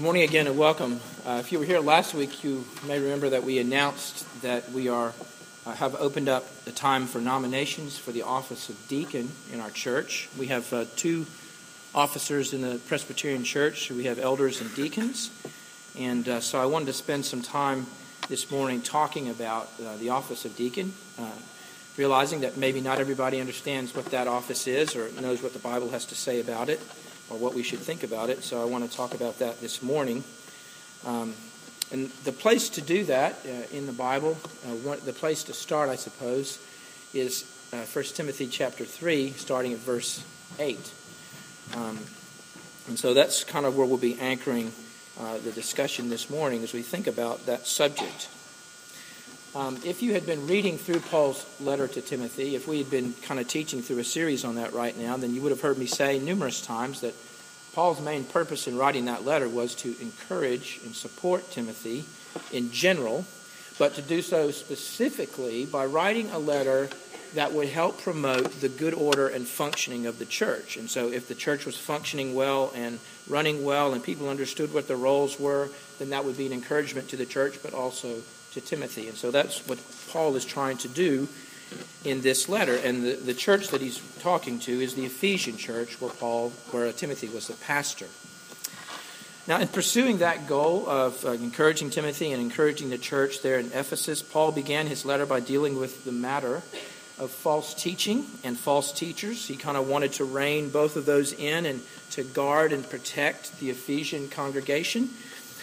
Good 0.00 0.04
morning 0.04 0.22
again 0.22 0.46
and 0.46 0.56
welcome. 0.56 0.98
Uh, 1.26 1.36
if 1.40 1.52
you 1.52 1.58
were 1.58 1.66
here 1.66 1.78
last 1.78 2.14
week, 2.14 2.42
you 2.42 2.64
may 2.86 2.98
remember 2.98 3.28
that 3.28 3.44
we 3.44 3.58
announced 3.58 4.24
that 4.40 4.72
we 4.72 4.88
are 4.88 5.12
uh, 5.66 5.72
have 5.74 5.94
opened 5.96 6.26
up 6.26 6.64
the 6.64 6.72
time 6.72 7.04
for 7.04 7.20
nominations 7.20 7.98
for 7.98 8.10
the 8.10 8.22
office 8.22 8.70
of 8.70 8.88
deacon 8.88 9.30
in 9.52 9.60
our 9.60 9.68
church. 9.68 10.30
We 10.38 10.46
have 10.46 10.72
uh, 10.72 10.86
two 10.96 11.26
officers 11.94 12.54
in 12.54 12.62
the 12.62 12.78
Presbyterian 12.78 13.44
Church. 13.44 13.90
We 13.90 14.04
have 14.04 14.18
elders 14.18 14.62
and 14.62 14.74
deacons, 14.74 15.30
and 15.98 16.26
uh, 16.26 16.40
so 16.40 16.58
I 16.58 16.64
wanted 16.64 16.86
to 16.86 16.94
spend 16.94 17.26
some 17.26 17.42
time 17.42 17.84
this 18.30 18.50
morning 18.50 18.80
talking 18.80 19.28
about 19.28 19.68
uh, 19.84 19.98
the 19.98 20.08
office 20.08 20.46
of 20.46 20.56
deacon, 20.56 20.94
uh, 21.18 21.30
realizing 21.98 22.40
that 22.40 22.56
maybe 22.56 22.80
not 22.80 23.00
everybody 23.00 23.38
understands 23.38 23.94
what 23.94 24.06
that 24.06 24.28
office 24.28 24.66
is 24.66 24.96
or 24.96 25.10
knows 25.20 25.42
what 25.42 25.52
the 25.52 25.58
Bible 25.58 25.90
has 25.90 26.06
to 26.06 26.14
say 26.14 26.40
about 26.40 26.70
it 26.70 26.80
or 27.30 27.38
what 27.38 27.54
we 27.54 27.62
should 27.62 27.78
think 27.78 28.02
about 28.02 28.28
it. 28.28 28.42
So 28.42 28.60
I 28.60 28.64
want 28.64 28.88
to 28.88 28.96
talk 28.96 29.14
about 29.14 29.38
that 29.38 29.60
this 29.60 29.82
morning. 29.82 30.24
Um, 31.06 31.34
and 31.92 32.08
the 32.24 32.32
place 32.32 32.68
to 32.70 32.80
do 32.80 33.04
that 33.04 33.36
uh, 33.44 33.76
in 33.76 33.86
the 33.86 33.92
Bible, 33.92 34.36
uh, 34.64 34.74
one, 34.76 34.98
the 35.04 35.12
place 35.12 35.44
to 35.44 35.52
start, 35.52 35.88
I 35.88 35.96
suppose, 35.96 36.58
is 37.14 37.44
uh, 37.72 37.78
1 37.78 38.04
Timothy 38.14 38.46
chapter 38.46 38.84
3, 38.84 39.30
starting 39.32 39.72
at 39.72 39.78
verse 39.78 40.24
8. 40.58 40.92
Um, 41.74 41.98
and 42.88 42.98
so 42.98 43.14
that's 43.14 43.44
kind 43.44 43.66
of 43.66 43.76
where 43.76 43.86
we'll 43.86 43.96
be 43.96 44.18
anchoring 44.20 44.72
uh, 45.18 45.38
the 45.38 45.52
discussion 45.52 46.10
this 46.10 46.30
morning 46.30 46.62
as 46.62 46.72
we 46.72 46.82
think 46.82 47.06
about 47.06 47.46
that 47.46 47.66
subject. 47.66 48.28
Um, 49.52 49.80
if 49.84 50.00
you 50.00 50.12
had 50.12 50.26
been 50.26 50.46
reading 50.46 50.78
through 50.78 51.00
Paul's 51.00 51.44
letter 51.60 51.88
to 51.88 52.00
Timothy, 52.00 52.54
if 52.54 52.68
we 52.68 52.78
had 52.78 52.88
been 52.88 53.14
kind 53.22 53.40
of 53.40 53.48
teaching 53.48 53.82
through 53.82 53.98
a 53.98 54.04
series 54.04 54.44
on 54.44 54.54
that 54.54 54.72
right 54.72 54.96
now, 54.96 55.16
then 55.16 55.34
you 55.34 55.42
would 55.42 55.50
have 55.50 55.60
heard 55.60 55.76
me 55.76 55.86
say 55.86 56.20
numerous 56.20 56.64
times 56.64 57.00
that 57.00 57.14
Paul's 57.72 58.00
main 58.00 58.22
purpose 58.22 58.68
in 58.68 58.76
writing 58.76 59.06
that 59.06 59.24
letter 59.24 59.48
was 59.48 59.74
to 59.76 59.96
encourage 60.00 60.78
and 60.84 60.94
support 60.94 61.50
Timothy 61.50 62.04
in 62.52 62.70
general, 62.70 63.24
but 63.76 63.94
to 63.94 64.02
do 64.02 64.22
so 64.22 64.52
specifically 64.52 65.66
by 65.66 65.84
writing 65.84 66.30
a 66.30 66.38
letter 66.38 66.88
that 67.34 67.52
would 67.52 67.68
help 67.68 68.00
promote 68.00 68.60
the 68.60 68.68
good 68.68 68.94
order 68.94 69.26
and 69.26 69.48
functioning 69.48 70.06
of 70.06 70.20
the 70.20 70.26
church. 70.26 70.76
And 70.76 70.88
so, 70.88 71.08
if 71.08 71.26
the 71.26 71.34
church 71.34 71.66
was 71.66 71.76
functioning 71.76 72.34
well 72.36 72.72
and 72.74 73.00
running 73.28 73.64
well 73.64 73.94
and 73.94 74.02
people 74.02 74.28
understood 74.28 74.72
what 74.72 74.86
their 74.86 74.96
roles 74.96 75.40
were, 75.40 75.70
then 75.98 76.10
that 76.10 76.24
would 76.24 76.36
be 76.36 76.46
an 76.46 76.52
encouragement 76.52 77.08
to 77.08 77.16
the 77.16 77.26
church, 77.26 77.58
but 77.62 77.74
also 77.74 78.22
to 78.52 78.60
Timothy. 78.60 79.08
And 79.08 79.16
so 79.16 79.30
that's 79.30 79.66
what 79.68 79.78
Paul 80.10 80.36
is 80.36 80.44
trying 80.44 80.78
to 80.78 80.88
do 80.88 81.28
in 82.04 82.20
this 82.22 82.48
letter. 82.48 82.76
And 82.76 83.04
the, 83.04 83.12
the 83.12 83.34
church 83.34 83.68
that 83.68 83.80
he's 83.80 84.00
talking 84.20 84.58
to 84.60 84.72
is 84.72 84.94
the 84.94 85.06
Ephesian 85.06 85.56
church 85.56 86.00
where 86.00 86.10
Paul, 86.10 86.50
where 86.70 86.90
Timothy 86.92 87.28
was 87.28 87.46
the 87.46 87.54
pastor. 87.54 88.06
Now, 89.46 89.58
in 89.58 89.68
pursuing 89.68 90.18
that 90.18 90.46
goal 90.46 90.88
of 90.88 91.24
uh, 91.24 91.30
encouraging 91.32 91.90
Timothy 91.90 92.32
and 92.32 92.40
encouraging 92.40 92.90
the 92.90 92.98
church 92.98 93.42
there 93.42 93.58
in 93.58 93.66
Ephesus, 93.66 94.22
Paul 94.22 94.52
began 94.52 94.86
his 94.86 95.04
letter 95.04 95.26
by 95.26 95.40
dealing 95.40 95.78
with 95.78 96.04
the 96.04 96.12
matter 96.12 96.62
of 97.18 97.30
false 97.30 97.74
teaching 97.74 98.24
and 98.44 98.58
false 98.58 98.92
teachers. 98.92 99.46
He 99.46 99.56
kind 99.56 99.76
of 99.76 99.88
wanted 99.88 100.12
to 100.14 100.24
rein 100.24 100.70
both 100.70 100.96
of 100.96 101.04
those 101.04 101.32
in 101.32 101.66
and 101.66 101.80
to 102.12 102.22
guard 102.22 102.72
and 102.72 102.88
protect 102.88 103.58
the 103.60 103.70
Ephesian 103.70 104.28
congregation. 104.28 105.10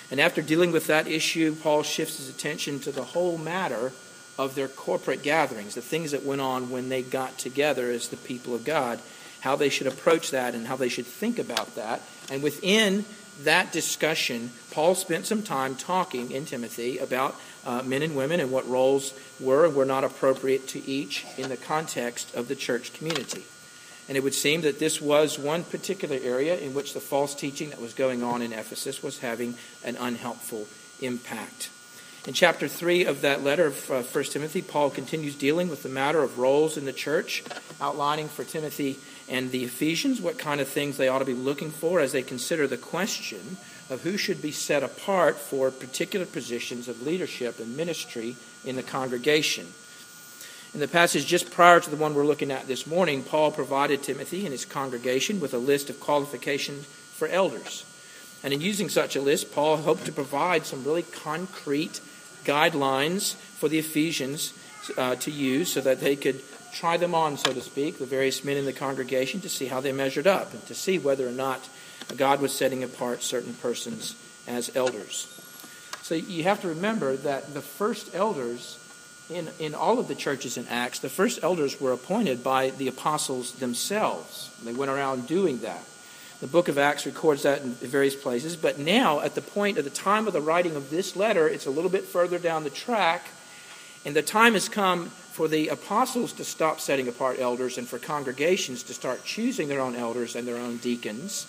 And 0.09 0.21
after 0.21 0.41
dealing 0.41 0.71
with 0.71 0.87
that 0.87 1.07
issue, 1.07 1.55
Paul 1.55 1.83
shifts 1.83 2.17
his 2.17 2.29
attention 2.29 2.79
to 2.81 2.91
the 2.91 3.03
whole 3.03 3.37
matter 3.37 3.91
of 4.37 4.55
their 4.55 4.67
corporate 4.67 5.23
gatherings, 5.23 5.75
the 5.75 5.81
things 5.81 6.11
that 6.11 6.23
went 6.23 6.41
on 6.41 6.69
when 6.69 6.89
they 6.89 7.01
got 7.01 7.37
together 7.37 7.89
as 7.91 8.09
the 8.09 8.17
people 8.17 8.53
of 8.55 8.63
God, 8.63 8.99
how 9.41 9.55
they 9.55 9.69
should 9.69 9.87
approach 9.87 10.31
that 10.31 10.55
and 10.55 10.67
how 10.67 10.75
they 10.75 10.89
should 10.89 11.05
think 11.05 11.39
about 11.39 11.75
that. 11.75 12.01
And 12.31 12.41
within 12.43 13.05
that 13.43 13.71
discussion, 13.71 14.51
Paul 14.71 14.95
spent 14.95 15.25
some 15.25 15.43
time 15.43 15.75
talking 15.75 16.31
in 16.31 16.45
Timothy 16.45 16.97
about 16.97 17.35
uh, 17.65 17.81
men 17.83 18.01
and 18.01 18.15
women 18.15 18.39
and 18.39 18.51
what 18.51 18.67
roles 18.67 19.13
were 19.39 19.65
and 19.65 19.75
were 19.75 19.85
not 19.85 20.03
appropriate 20.03 20.67
to 20.69 20.87
each 20.87 21.25
in 21.37 21.49
the 21.49 21.57
context 21.57 22.33
of 22.35 22.47
the 22.47 22.55
church 22.55 22.93
community. 22.93 23.43
And 24.07 24.17
it 24.17 24.23
would 24.23 24.33
seem 24.33 24.61
that 24.61 24.79
this 24.79 25.01
was 25.01 25.37
one 25.37 25.63
particular 25.63 26.17
area 26.21 26.57
in 26.57 26.73
which 26.73 26.93
the 26.93 26.99
false 26.99 27.35
teaching 27.35 27.69
that 27.71 27.81
was 27.81 27.93
going 27.93 28.23
on 28.23 28.41
in 28.41 28.53
Ephesus 28.53 29.03
was 29.03 29.19
having 29.19 29.55
an 29.83 29.97
unhelpful 29.97 30.67
impact. 31.01 31.69
In 32.25 32.33
chapter 32.33 32.67
3 32.67 33.05
of 33.05 33.21
that 33.21 33.43
letter 33.43 33.67
of 33.67 33.91
uh, 33.91 34.01
1 34.01 34.23
Timothy, 34.25 34.61
Paul 34.61 34.89
continues 34.89 35.35
dealing 35.35 35.69
with 35.69 35.83
the 35.83 35.89
matter 35.89 36.21
of 36.23 36.39
roles 36.39 36.75
in 36.75 36.83
the 36.83 36.91
church, 36.91 37.41
outlining 37.79 38.27
for 38.27 38.43
Timothy 38.43 38.97
and 39.29 39.51
the 39.51 39.63
Ephesians 39.63 40.21
what 40.21 40.37
kind 40.37 40.59
of 40.59 40.67
things 40.67 40.97
they 40.97 41.07
ought 41.07 41.19
to 41.19 41.25
be 41.25 41.33
looking 41.33 41.71
for 41.71 41.99
as 41.99 42.11
they 42.11 42.21
consider 42.21 42.67
the 42.67 42.77
question 42.77 43.57
of 43.89 44.01
who 44.01 44.17
should 44.17 44.41
be 44.41 44.51
set 44.51 44.83
apart 44.83 45.37
for 45.37 45.71
particular 45.71 46.25
positions 46.25 46.87
of 46.87 47.01
leadership 47.01 47.59
and 47.59 47.77
ministry 47.77 48.35
in 48.65 48.75
the 48.75 48.83
congregation. 48.83 49.67
In 50.77 50.81
the 50.81 50.87
passage 50.87 51.25
just 51.25 51.49
prior 51.49 51.79
to 51.79 51.89
the 51.89 51.95
one 51.95 52.13
we're 52.13 52.23
looking 52.23 52.51
at 52.51 52.67
this 52.67 52.85
morning, 52.85 53.23
Paul 53.23 53.49
provided 53.51 54.03
Timothy 54.03 54.41
and 54.41 54.51
his 54.51 54.63
congregation 54.63 55.39
with 55.39 55.55
a 55.55 55.57
list 55.57 55.89
of 55.89 55.99
qualifications 55.99 56.85
for 56.85 57.27
elders. 57.27 57.83
And 58.43 58.53
in 58.53 58.61
using 58.61 58.87
such 58.87 59.15
a 59.15 59.21
list, 59.21 59.51
Paul 59.55 59.77
hoped 59.77 60.05
to 60.05 60.11
provide 60.11 60.67
some 60.67 60.83
really 60.83 61.01
concrete 61.01 61.99
guidelines 62.45 63.33
for 63.33 63.69
the 63.69 63.79
Ephesians 63.79 64.53
uh, 64.99 65.15
to 65.15 65.31
use 65.31 65.73
so 65.73 65.81
that 65.81 65.99
they 65.99 66.15
could 66.15 66.43
try 66.73 66.95
them 66.95 67.15
on, 67.15 67.37
so 67.37 67.51
to 67.51 67.61
speak, 67.61 67.97
the 67.97 68.05
various 68.05 68.43
men 68.43 68.57
in 68.57 68.65
the 68.65 68.71
congregation 68.71 69.41
to 69.41 69.49
see 69.49 69.65
how 69.65 69.81
they 69.81 69.91
measured 69.91 70.27
up 70.27 70.53
and 70.53 70.63
to 70.67 70.75
see 70.75 70.99
whether 70.99 71.27
or 71.27 71.31
not 71.31 71.67
God 72.17 72.39
was 72.39 72.53
setting 72.53 72.83
apart 72.83 73.23
certain 73.23 73.55
persons 73.55 74.15
as 74.45 74.75
elders. 74.75 75.25
So 76.03 76.13
you 76.13 76.43
have 76.43 76.61
to 76.61 76.67
remember 76.67 77.15
that 77.15 77.55
the 77.55 77.63
first 77.63 78.13
elders 78.13 78.77
in, 79.29 79.49
in 79.59 79.75
all 79.75 79.99
of 79.99 80.07
the 80.07 80.15
churches 80.15 80.57
in 80.57 80.67
Acts, 80.67 80.99
the 80.99 81.09
first 81.09 81.39
elders 81.43 81.79
were 81.81 81.91
appointed 81.91 82.43
by 82.43 82.69
the 82.69 82.87
apostles 82.87 83.53
themselves. 83.53 84.51
They 84.63 84.73
went 84.73 84.91
around 84.91 85.27
doing 85.27 85.59
that. 85.59 85.83
The 86.39 86.47
book 86.47 86.67
of 86.67 86.77
Acts 86.77 87.05
records 87.05 87.43
that 87.43 87.61
in 87.61 87.71
various 87.71 88.15
places. 88.15 88.55
But 88.55 88.77
now, 88.77 89.21
at 89.21 89.33
the 89.33 89.41
point, 89.41 89.77
at 89.77 89.83
the 89.83 89.89
time 89.89 90.27
of 90.27 90.33
the 90.33 90.41
writing 90.41 90.75
of 90.75 90.89
this 90.89 91.15
letter, 91.15 91.47
it's 91.47 91.65
a 91.65 91.71
little 91.71 91.89
bit 91.89 92.03
further 92.03 92.37
down 92.37 92.63
the 92.63 92.69
track. 92.69 93.27
And 94.05 94.15
the 94.15 94.21
time 94.21 94.53
has 94.53 94.69
come 94.69 95.07
for 95.09 95.47
the 95.47 95.69
apostles 95.69 96.33
to 96.33 96.43
stop 96.43 96.79
setting 96.79 97.07
apart 97.07 97.39
elders 97.39 97.77
and 97.77 97.87
for 97.87 97.99
congregations 97.99 98.83
to 98.83 98.93
start 98.93 99.25
choosing 99.25 99.67
their 99.67 99.81
own 99.81 99.95
elders 99.95 100.35
and 100.35 100.47
their 100.47 100.57
own 100.57 100.77
deacons. 100.77 101.47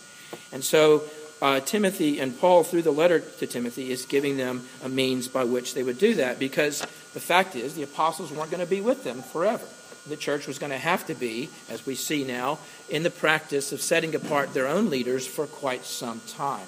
And 0.52 0.64
so 0.64 1.04
uh, 1.40 1.60
Timothy 1.60 2.18
and 2.20 2.38
Paul, 2.38 2.64
through 2.64 2.82
the 2.82 2.90
letter 2.90 3.20
to 3.20 3.46
Timothy, 3.46 3.90
is 3.90 4.06
giving 4.06 4.36
them 4.36 4.66
a 4.82 4.88
means 4.88 5.28
by 5.28 5.44
which 5.44 5.74
they 5.74 5.82
would 5.82 5.98
do 5.98 6.14
that 6.14 6.38
because 6.38 6.80
the 7.14 7.20
fact 7.20 7.54
is 7.54 7.74
the 7.74 7.82
apostles 7.82 8.32
weren't 8.32 8.50
going 8.50 8.64
to 8.64 8.70
be 8.70 8.80
with 8.80 9.04
them 9.04 9.22
forever. 9.22 9.64
The 10.08 10.16
church 10.16 10.46
was 10.46 10.58
going 10.58 10.72
to 10.72 10.78
have 10.78 11.06
to 11.06 11.14
be, 11.14 11.50
as 11.68 11.84
we 11.84 11.94
see 11.94 12.24
now, 12.24 12.58
in 12.88 13.02
the 13.02 13.10
practice 13.10 13.72
of 13.72 13.80
setting 13.80 14.14
apart 14.14 14.54
their 14.54 14.66
own 14.66 14.90
leaders 14.90 15.26
for 15.26 15.46
quite 15.46 15.84
some 15.84 16.20
time. 16.26 16.66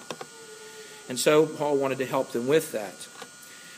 And 1.09 1.19
so 1.19 1.47
Paul 1.47 1.77
wanted 1.77 1.99
to 1.99 2.07
help 2.07 2.33
them 2.33 2.47
with 2.47 2.73
that. 2.73 3.09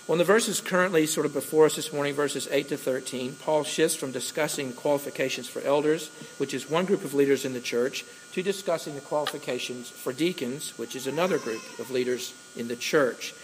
Well, 0.06 0.14
in 0.14 0.18
the 0.18 0.24
verses 0.24 0.60
currently 0.60 1.06
sort 1.06 1.26
of 1.26 1.32
before 1.32 1.66
us 1.66 1.76
this 1.76 1.92
morning, 1.92 2.12
verses 2.12 2.48
8 2.50 2.68
to 2.70 2.76
13, 2.76 3.36
Paul 3.36 3.62
shifts 3.62 3.96
from 3.96 4.10
discussing 4.10 4.72
qualifications 4.72 5.48
for 5.48 5.62
elders, 5.62 6.08
which 6.38 6.54
is 6.54 6.68
one 6.68 6.86
group 6.86 7.04
of 7.04 7.14
leaders 7.14 7.44
in 7.44 7.52
the 7.52 7.60
church, 7.60 8.04
to 8.32 8.42
discussing 8.42 8.94
the 8.94 9.00
qualifications 9.00 9.90
for 9.90 10.12
deacons, 10.12 10.76
which 10.78 10.96
is 10.96 11.06
another 11.06 11.38
group 11.38 11.62
of 11.78 11.90
leaders 11.90 12.34
in 12.56 12.68
the 12.68 12.76
church. 12.76 13.34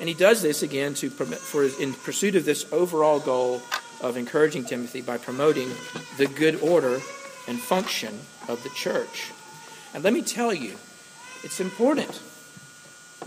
And 0.00 0.08
he 0.08 0.14
does 0.14 0.40
this 0.40 0.62
again 0.62 0.94
to 0.94 1.10
for 1.10 1.64
in 1.80 1.92
pursuit 1.92 2.34
of 2.34 2.44
this 2.44 2.70
overall 2.72 3.20
goal 3.20 3.62
of 4.00 4.16
encouraging 4.16 4.64
Timothy 4.64 5.02
by 5.02 5.18
promoting 5.18 5.70
the 6.16 6.26
good 6.26 6.60
order 6.62 7.00
and 7.46 7.60
function 7.60 8.18
of 8.48 8.62
the 8.62 8.70
church. 8.70 9.30
And 9.92 10.02
let 10.02 10.12
me 10.12 10.22
tell 10.22 10.54
you, 10.54 10.76
it's 11.42 11.60
important. 11.60 12.20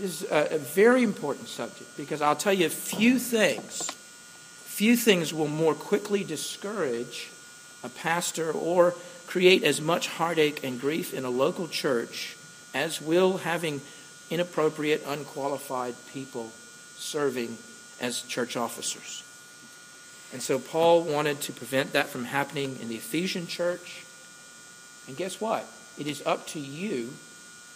This 0.00 0.22
is 0.22 0.30
a, 0.30 0.56
a 0.56 0.58
very 0.58 1.04
important 1.04 1.46
subject 1.46 1.96
because 1.96 2.20
I'll 2.20 2.34
tell 2.34 2.52
you, 2.52 2.66
a 2.66 2.70
few 2.70 3.20
things, 3.20 3.88
few 4.64 4.96
things 4.96 5.32
will 5.32 5.46
more 5.46 5.74
quickly 5.74 6.24
discourage 6.24 7.30
a 7.84 7.88
pastor 7.88 8.50
or 8.50 8.94
create 9.26 9.64
as 9.64 9.80
much 9.80 10.08
heartache 10.08 10.62
and 10.64 10.80
grief 10.80 11.14
in 11.14 11.24
a 11.24 11.30
local 11.30 11.68
church 11.68 12.36
as 12.74 13.00
will 13.00 13.38
having 13.38 13.80
inappropriate, 14.30 15.02
unqualified 15.06 15.94
people 16.12 16.50
serving 16.96 17.56
as 18.00 18.22
church 18.22 18.56
officers. 18.56 19.22
And 20.32 20.42
so 20.42 20.58
Paul 20.58 21.02
wanted 21.02 21.40
to 21.42 21.52
prevent 21.52 21.92
that 21.92 22.08
from 22.08 22.24
happening 22.24 22.78
in 22.80 22.88
the 22.88 22.96
Ephesian 22.96 23.46
church. 23.46 24.04
And 25.06 25.16
guess 25.16 25.40
what? 25.40 25.64
It 25.98 26.08
is 26.08 26.26
up 26.26 26.46
to 26.48 26.58
you 26.58 27.12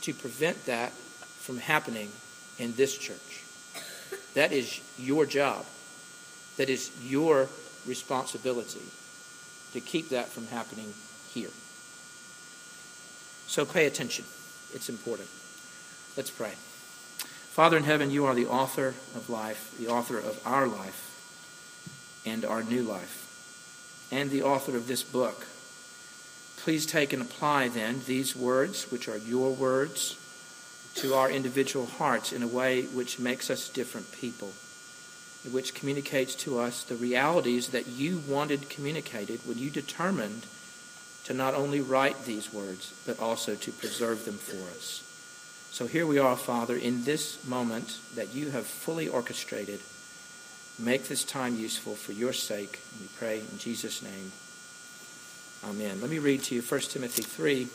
to 0.03 0.13
prevent 0.13 0.67
that 0.67 0.91
from 0.91 1.59
happening 1.59 2.11
in 2.59 2.75
this 2.75 2.99
church. 2.99 3.45
That 4.35 4.53
is 4.53 4.81
your 4.99 5.25
job. 5.27 5.65
That 6.57 6.69
is 6.69 6.91
your 7.05 7.49
responsibility 7.87 8.83
to 9.73 9.81
keep 9.81 10.09
that 10.09 10.29
from 10.29 10.47
happening 10.49 10.93
here. 11.39 11.51
So 13.47 13.65
pay 13.65 13.87
attention. 13.87 14.25
It's 14.75 14.89
important. 14.89 15.29
Let's 16.17 16.31
pray. 16.31 16.53
Father 17.59 17.77
in 17.77 17.85
heaven, 17.85 18.11
you 18.11 18.27
are 18.27 18.35
the 18.35 18.47
author 18.47 18.89
of 19.15 19.31
life, 19.31 19.75
the 19.79 19.89
author 19.89 20.19
of 20.19 20.41
our 20.47 20.67
life 20.67 22.23
and 22.27 22.45
our 22.45 22.63
new 22.63 22.83
life, 22.83 24.09
and 24.13 24.31
the 24.31 24.43
author 24.43 24.77
of 24.77 24.87
this 24.87 25.03
book. 25.03 25.47
Please 26.59 26.87
take 26.87 27.13
and 27.13 27.23
apply 27.23 27.69
then 27.69 28.03
these 28.07 28.37
words, 28.37 28.91
which 28.91 29.09
are 29.09 29.17
your 29.17 29.53
words, 29.53 30.17
to 30.97 31.15
our 31.15 31.31
individual 31.31 31.87
hearts 31.87 32.33
in 32.33 32.43
a 32.43 32.49
way 32.49 32.83
which 32.83 33.19
makes 33.19 33.51
us 33.51 33.69
different 33.69 34.11
people, 34.13 34.53
which 35.51 35.75
communicates 35.75 36.35
to 36.35 36.59
us 36.59 36.83
the 36.83 36.97
realities 36.97 37.69
that 37.69 37.87
you 37.87 38.23
wanted 38.29 38.69
communicated 38.69 39.41
when 39.47 39.59
you 39.59 39.71
determined 39.71 40.45
to 41.29 41.35
not 41.35 41.55
only 41.55 41.83
write 41.83 42.25
these 42.25 42.55
words, 42.55 42.95
but 43.05 43.21
also 43.21 43.55
to 43.55 43.71
preserve 43.71 44.25
them 44.25 44.39
for 44.39 44.57
us. 44.75 45.05
So 45.71 45.87
here 45.87 46.07
we 46.07 46.19
are, 46.19 46.35
Father, 46.35 46.75
in 46.75 47.05
this 47.05 47.47
moment 47.47 47.99
that 48.15 48.35
you 48.35 48.49
have 48.49 48.67
fully 48.67 49.09
orchestrated. 49.09 49.81
Make 50.79 51.07
this 51.07 51.25
time 51.25 51.59
useful 51.59 51.97
for 51.97 52.13
your 52.13 52.33
sake. 52.33 52.81
We 52.99 53.09
pray 53.19 53.41
in 53.41 53.59
Jesus' 53.59 54.03
name. 54.03 54.33
Amen. 55.69 56.01
Let 56.01 56.09
me 56.09 56.19
read 56.19 56.45
to 56.45 56.55
you 56.55 56.63
1 56.63 56.81
Timothy 56.81 57.21
3, 57.21 57.69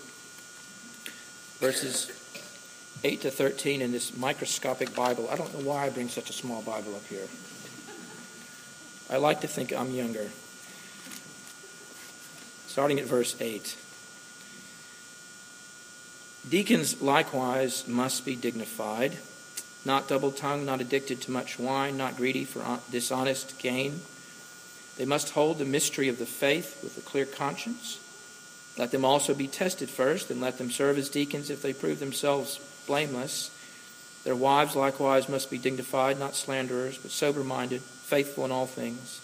verses 1.60 2.12
8 3.04 3.22
to 3.22 3.30
13 3.30 3.84
in 3.84 3.92
this 3.92 4.18
microscopic 4.18 4.96
Bible. 4.96 5.30
I 5.30 5.36
don't 5.36 5.54
know 5.54 5.70
why 5.70 5.86
I 5.86 5.90
bring 5.92 6.10
such 6.10 6.32
a 6.32 6.34
small 6.34 6.64
Bible 6.64 6.96
up 6.96 7.06
here. 7.06 7.28
I 9.12 9.18
like 9.18 9.42
to 9.42 9.48
think 9.48 9.72
I'm 9.72 9.92
younger. 9.92 10.32
Starting 12.74 13.00
at 13.00 13.06
verse 13.06 13.40
8. 13.40 13.78
Deacons 16.50 17.04
likewise 17.04 17.88
must 17.88 18.25
be 18.25 18.36
dignified, 18.36 19.16
not 19.86 20.08
double 20.08 20.31
tongued, 20.31 20.66
not 20.66 20.81
addicted 20.81 21.22
to 21.22 21.30
much 21.30 21.60
wine, 21.60 21.98
not 21.98 22.18
greedy 22.18 22.44
for 22.44 22.80
dishonest 22.90 23.60
gain. 23.60 24.02
They 24.98 25.06
must 25.06 25.34
hold 25.34 25.60
the 25.60 25.66
mystery 25.66 26.08
of 26.08 26.18
the 26.18 26.25
faith 26.25 26.80
with 26.81 26.98
a 26.98 27.02
clear 27.02 27.28
conscience. 27.28 28.00
Let 28.76 28.90
them 28.90 29.06
also 29.06 29.36
be 29.36 29.48
tested 29.48 29.92
first, 29.92 30.31
and 30.31 30.42
let 30.42 30.58
them 30.58 30.72
serve 30.72 30.98
as 30.98 31.10
deacons 31.10 31.52
if 31.52 31.62
they 31.62 31.74
prove 31.74 32.00
themselves 32.00 32.60
blameless. 32.88 33.52
Their 34.24 34.36
wives 34.36 34.76
likewise 34.76 35.30
must 35.30 35.52
be 35.52 35.60
dignified, 35.60 36.18
not 36.18 36.34
slanderers, 36.34 36.98
but 36.98 37.12
sober 37.12 37.44
minded, 37.44 37.84
faithful 37.84 38.46
in 38.46 38.52
all 38.52 38.66
things. 38.66 39.22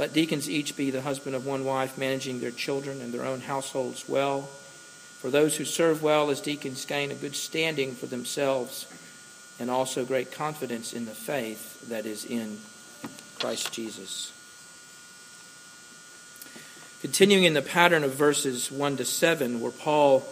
Let 0.00 0.14
deacons 0.14 0.48
each 0.48 0.78
be 0.78 0.90
the 0.90 1.02
husband 1.02 1.36
of 1.36 1.44
one 1.44 1.66
wife, 1.66 1.98
managing 1.98 2.40
their 2.40 2.50
children 2.50 3.02
and 3.02 3.12
their 3.12 3.26
own 3.26 3.42
households 3.42 4.08
well. 4.08 4.48
For 5.20 5.28
those 5.28 5.58
who 5.58 5.66
serve 5.66 6.02
well 6.02 6.30
as 6.30 6.40
deacons 6.40 6.86
gain 6.86 7.10
a 7.10 7.14
good 7.14 7.36
standing 7.36 7.94
for 7.94 8.06
themselves 8.06 8.86
and 9.58 9.70
also 9.70 10.06
great 10.06 10.32
confidence 10.32 10.94
in 10.94 11.04
the 11.04 11.10
faith 11.10 11.86
that 11.90 12.06
is 12.06 12.24
in 12.24 12.60
Christ 13.38 13.74
Jesus. 13.74 14.32
Continuing 17.02 17.44
in 17.44 17.52
the 17.52 17.60
pattern 17.60 18.02
of 18.02 18.14
verses 18.14 18.72
1 18.72 18.96
to 18.96 19.04
7, 19.04 19.60
where 19.60 19.70
Paul 19.70 20.26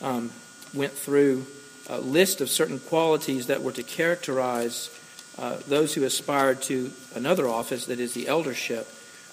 um, 0.00 0.30
went 0.72 0.92
through 0.92 1.44
a 1.90 2.00
list 2.00 2.40
of 2.40 2.48
certain 2.48 2.78
qualities 2.78 3.48
that 3.48 3.62
were 3.62 3.72
to 3.72 3.82
characterize 3.82 4.88
uh, 5.36 5.58
those 5.68 5.92
who 5.92 6.04
aspired 6.04 6.62
to 6.62 6.90
another 7.14 7.46
office, 7.46 7.84
that 7.84 8.00
is 8.00 8.14
the 8.14 8.26
eldership. 8.26 8.88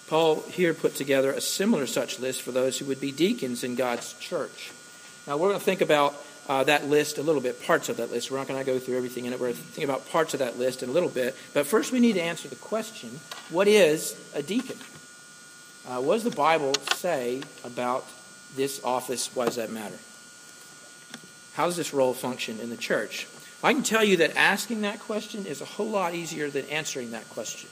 Paul 0.07 0.41
here 0.43 0.73
put 0.73 0.95
together 0.95 1.31
a 1.31 1.41
similar 1.41 1.85
such 1.85 2.19
list 2.19 2.41
for 2.41 2.51
those 2.51 2.79
who 2.79 2.85
would 2.85 3.01
be 3.01 3.11
deacons 3.11 3.63
in 3.63 3.75
God's 3.75 4.13
church. 4.13 4.71
Now, 5.27 5.35
we're 5.37 5.49
going 5.49 5.59
to 5.59 5.65
think 5.65 5.81
about 5.81 6.15
uh, 6.47 6.63
that 6.63 6.87
list 6.87 7.17
a 7.17 7.21
little 7.21 7.41
bit, 7.41 7.61
parts 7.63 7.89
of 7.89 7.97
that 7.97 8.09
list. 8.09 8.31
We're 8.31 8.37
not 8.37 8.47
going 8.47 8.59
to 8.59 8.65
go 8.65 8.79
through 8.79 8.95
everything 8.95 9.25
in 9.25 9.33
it. 9.33 9.39
We're 9.39 9.47
going 9.47 9.57
to 9.57 9.63
think 9.63 9.83
about 9.83 10.09
parts 10.09 10.33
of 10.33 10.39
that 10.39 10.57
list 10.57 10.81
in 10.81 10.89
a 10.89 10.93
little 10.93 11.09
bit. 11.09 11.35
But 11.53 11.67
first, 11.67 11.91
we 11.91 11.99
need 11.99 12.13
to 12.13 12.21
answer 12.21 12.47
the 12.47 12.55
question 12.55 13.19
what 13.49 13.67
is 13.67 14.17
a 14.33 14.41
deacon? 14.41 14.77
Uh, 15.87 16.01
what 16.01 16.15
does 16.15 16.23
the 16.23 16.31
Bible 16.31 16.73
say 16.95 17.41
about 17.63 18.05
this 18.55 18.81
office? 18.83 19.29
Why 19.35 19.45
does 19.45 19.55
that 19.55 19.71
matter? 19.71 19.97
How 21.53 21.65
does 21.65 21.75
this 21.75 21.93
role 21.93 22.13
function 22.13 22.59
in 22.59 22.69
the 22.69 22.77
church? 22.77 23.27
I 23.63 23.73
can 23.73 23.83
tell 23.83 24.03
you 24.03 24.17
that 24.17 24.37
asking 24.37 24.81
that 24.81 24.99
question 24.99 25.45
is 25.45 25.61
a 25.61 25.65
whole 25.65 25.89
lot 25.89 26.13
easier 26.13 26.49
than 26.49 26.65
answering 26.65 27.11
that 27.11 27.29
question. 27.31 27.69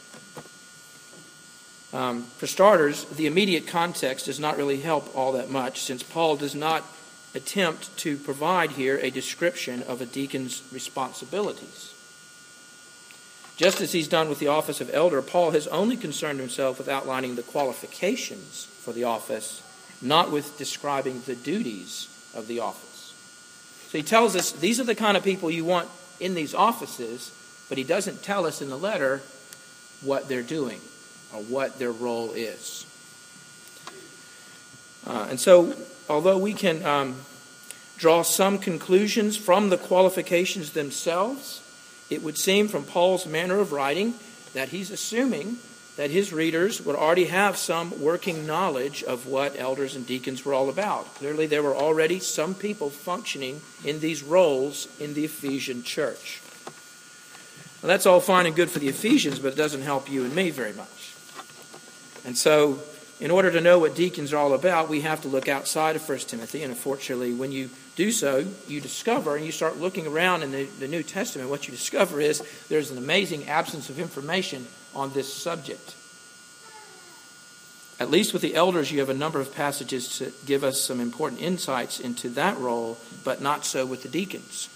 Um, 1.95 2.23
for 2.23 2.45
starters, 2.45 3.05
the 3.05 3.25
immediate 3.25 3.67
context 3.67 4.25
does 4.25 4.37
not 4.37 4.57
really 4.57 4.81
help 4.81 5.15
all 5.15 5.31
that 5.31 5.49
much 5.49 5.79
since 5.79 6.03
Paul 6.03 6.35
does 6.35 6.53
not 6.53 6.83
attempt 7.33 7.95
to 7.99 8.17
provide 8.17 8.71
here 8.71 8.97
a 8.97 9.09
description 9.09 9.81
of 9.83 10.01
a 10.01 10.05
deacon's 10.05 10.61
responsibilities. 10.73 11.93
Just 13.55 13.79
as 13.79 13.93
he's 13.93 14.09
done 14.09 14.27
with 14.27 14.39
the 14.39 14.49
office 14.49 14.81
of 14.81 14.93
elder, 14.93 15.21
Paul 15.21 15.51
has 15.51 15.67
only 15.67 15.95
concerned 15.95 16.41
himself 16.41 16.79
with 16.79 16.89
outlining 16.89 17.37
the 17.37 17.43
qualifications 17.43 18.65
for 18.65 18.91
the 18.91 19.05
office, 19.05 19.63
not 20.01 20.33
with 20.33 20.57
describing 20.57 21.21
the 21.21 21.35
duties 21.35 22.09
of 22.35 22.47
the 22.47 22.59
office. 22.59 23.13
So 23.87 23.97
he 23.97 24.03
tells 24.03 24.35
us 24.35 24.51
these 24.51 24.81
are 24.81 24.83
the 24.83 24.95
kind 24.95 25.15
of 25.15 25.23
people 25.23 25.49
you 25.49 25.63
want 25.63 25.87
in 26.19 26.33
these 26.33 26.53
offices, 26.53 27.31
but 27.69 27.77
he 27.77 27.85
doesn't 27.85 28.21
tell 28.21 28.45
us 28.45 28.61
in 28.61 28.69
the 28.69 28.77
letter 28.77 29.21
what 30.01 30.27
they're 30.27 30.41
doing 30.43 30.81
or 31.35 31.43
what 31.43 31.77
their 31.77 31.91
role 31.91 32.31
is. 32.31 32.85
Uh, 35.05 35.27
and 35.29 35.39
so 35.39 35.73
although 36.09 36.37
we 36.37 36.53
can 36.53 36.83
um, 36.83 37.15
draw 37.97 38.23
some 38.23 38.57
conclusions 38.57 39.37
from 39.37 39.69
the 39.69 39.77
qualifications 39.77 40.71
themselves, 40.71 41.61
it 42.09 42.23
would 42.23 42.37
seem 42.37 42.67
from 42.67 42.83
Paul's 42.83 43.25
manner 43.25 43.59
of 43.59 43.71
writing 43.71 44.13
that 44.53 44.69
he's 44.69 44.91
assuming 44.91 45.57
that 45.97 46.11
his 46.11 46.33
readers 46.33 46.81
would 46.81 46.95
already 46.95 47.25
have 47.25 47.55
some 47.55 48.01
working 48.01 48.45
knowledge 48.45 49.01
of 49.03 49.27
what 49.27 49.57
elders 49.57 49.95
and 49.95 50.05
deacons 50.05 50.43
were 50.43 50.53
all 50.53 50.69
about. 50.69 51.13
Clearly, 51.15 51.45
there 51.45 51.63
were 51.63 51.75
already 51.75 52.19
some 52.19 52.53
people 52.53 52.89
functioning 52.89 53.61
in 53.85 54.01
these 54.01 54.21
roles 54.21 54.87
in 54.99 55.13
the 55.13 55.25
Ephesian 55.25 55.83
church. 55.83 56.41
Well, 57.81 57.87
that's 57.87 58.05
all 58.05 58.19
fine 58.19 58.45
and 58.45 58.55
good 58.55 58.69
for 58.69 58.79
the 58.79 58.89
Ephesians, 58.89 59.39
but 59.39 59.53
it 59.53 59.57
doesn't 59.57 59.83
help 59.83 60.09
you 60.09 60.25
and 60.25 60.35
me 60.35 60.49
very 60.49 60.73
much. 60.73 61.14
And 62.25 62.37
so 62.37 62.79
in 63.19 63.31
order 63.31 63.49
to 63.51 63.61
know 63.61 63.79
what 63.79 63.95
deacons 63.95 64.33
are 64.33 64.37
all 64.37 64.53
about, 64.53 64.89
we 64.89 65.01
have 65.01 65.21
to 65.21 65.29
look 65.29 65.47
outside 65.47 65.95
of 65.95 66.07
1 66.07 66.17
Timothy. 66.19 66.63
And 66.63 66.71
unfortunately, 66.71 67.33
when 67.33 67.51
you 67.51 67.69
do 67.95 68.11
so, 68.11 68.45
you 68.67 68.81
discover 68.81 69.37
and 69.37 69.45
you 69.45 69.53
start 69.53 69.77
looking 69.77 70.05
around 70.05 70.43
in 70.43 70.51
the, 70.51 70.65
the 70.79 70.87
New 70.87 71.03
Testament, 71.03 71.49
what 71.49 71.67
you 71.67 71.71
discover 71.71 72.19
is 72.19 72.43
there's 72.67 72.91
an 72.91 72.97
amazing 72.97 73.47
absence 73.47 73.89
of 73.89 73.99
information 73.99 74.67
on 74.93 75.13
this 75.13 75.33
subject. 75.33 75.95
At 77.97 78.11
least 78.11 78.33
with 78.33 78.41
the 78.41 78.55
elders, 78.55 78.91
you 78.91 78.99
have 78.99 79.09
a 79.09 79.13
number 79.13 79.39
of 79.39 79.55
passages 79.55 80.17
to 80.17 80.33
give 80.45 80.65
us 80.65 80.81
some 80.81 80.99
important 80.99 81.41
insights 81.41 82.01
into 82.01 82.27
that 82.31 82.57
role, 82.57 82.97
but 83.23 83.41
not 83.41 83.63
so 83.63 83.85
with 83.85 84.03
the 84.03 84.09
deacons. 84.09 84.67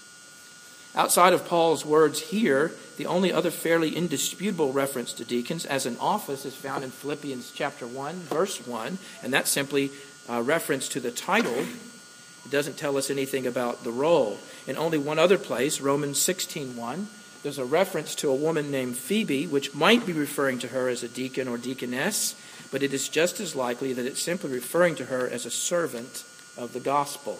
Outside 0.94 1.32
of 1.32 1.46
Paul's 1.46 1.84
words 1.86 2.20
here, 2.20 2.72
the 2.96 3.06
only 3.06 3.32
other 3.32 3.50
fairly 3.50 3.94
indisputable 3.94 4.72
reference 4.72 5.12
to 5.14 5.24
deacons 5.24 5.64
as 5.64 5.86
an 5.86 5.96
office 6.00 6.44
is 6.44 6.54
found 6.54 6.82
in 6.82 6.90
Philippians 6.90 7.52
chapter 7.54 7.86
1, 7.86 8.16
verse 8.16 8.66
1, 8.66 8.98
and 9.22 9.32
that's 9.32 9.50
simply 9.50 9.90
a 10.28 10.42
reference 10.42 10.88
to 10.88 11.00
the 11.00 11.12
title. 11.12 11.54
It 11.54 12.50
doesn't 12.50 12.76
tell 12.76 12.96
us 12.96 13.08
anything 13.08 13.46
about 13.46 13.84
the 13.84 13.92
role. 13.92 14.38
In 14.66 14.76
only 14.76 14.98
one 14.98 15.18
other 15.18 15.38
place, 15.38 15.80
Romans 15.80 16.18
16:1, 16.18 17.06
there's 17.42 17.58
a 17.58 17.64
reference 17.64 18.14
to 18.16 18.28
a 18.28 18.34
woman 18.34 18.70
named 18.70 18.96
Phoebe, 18.96 19.46
which 19.46 19.72
might 19.72 20.04
be 20.04 20.12
referring 20.12 20.58
to 20.58 20.68
her 20.68 20.88
as 20.88 21.02
a 21.02 21.08
deacon 21.08 21.46
or 21.46 21.56
deaconess, 21.56 22.34
but 22.72 22.82
it 22.82 22.92
is 22.92 23.08
just 23.08 23.40
as 23.40 23.54
likely 23.54 23.92
that 23.92 24.06
it's 24.06 24.22
simply 24.22 24.50
referring 24.50 24.96
to 24.96 25.06
her 25.06 25.28
as 25.28 25.46
a 25.46 25.50
servant 25.50 26.24
of 26.58 26.72
the 26.72 26.80
gospel. 26.80 27.38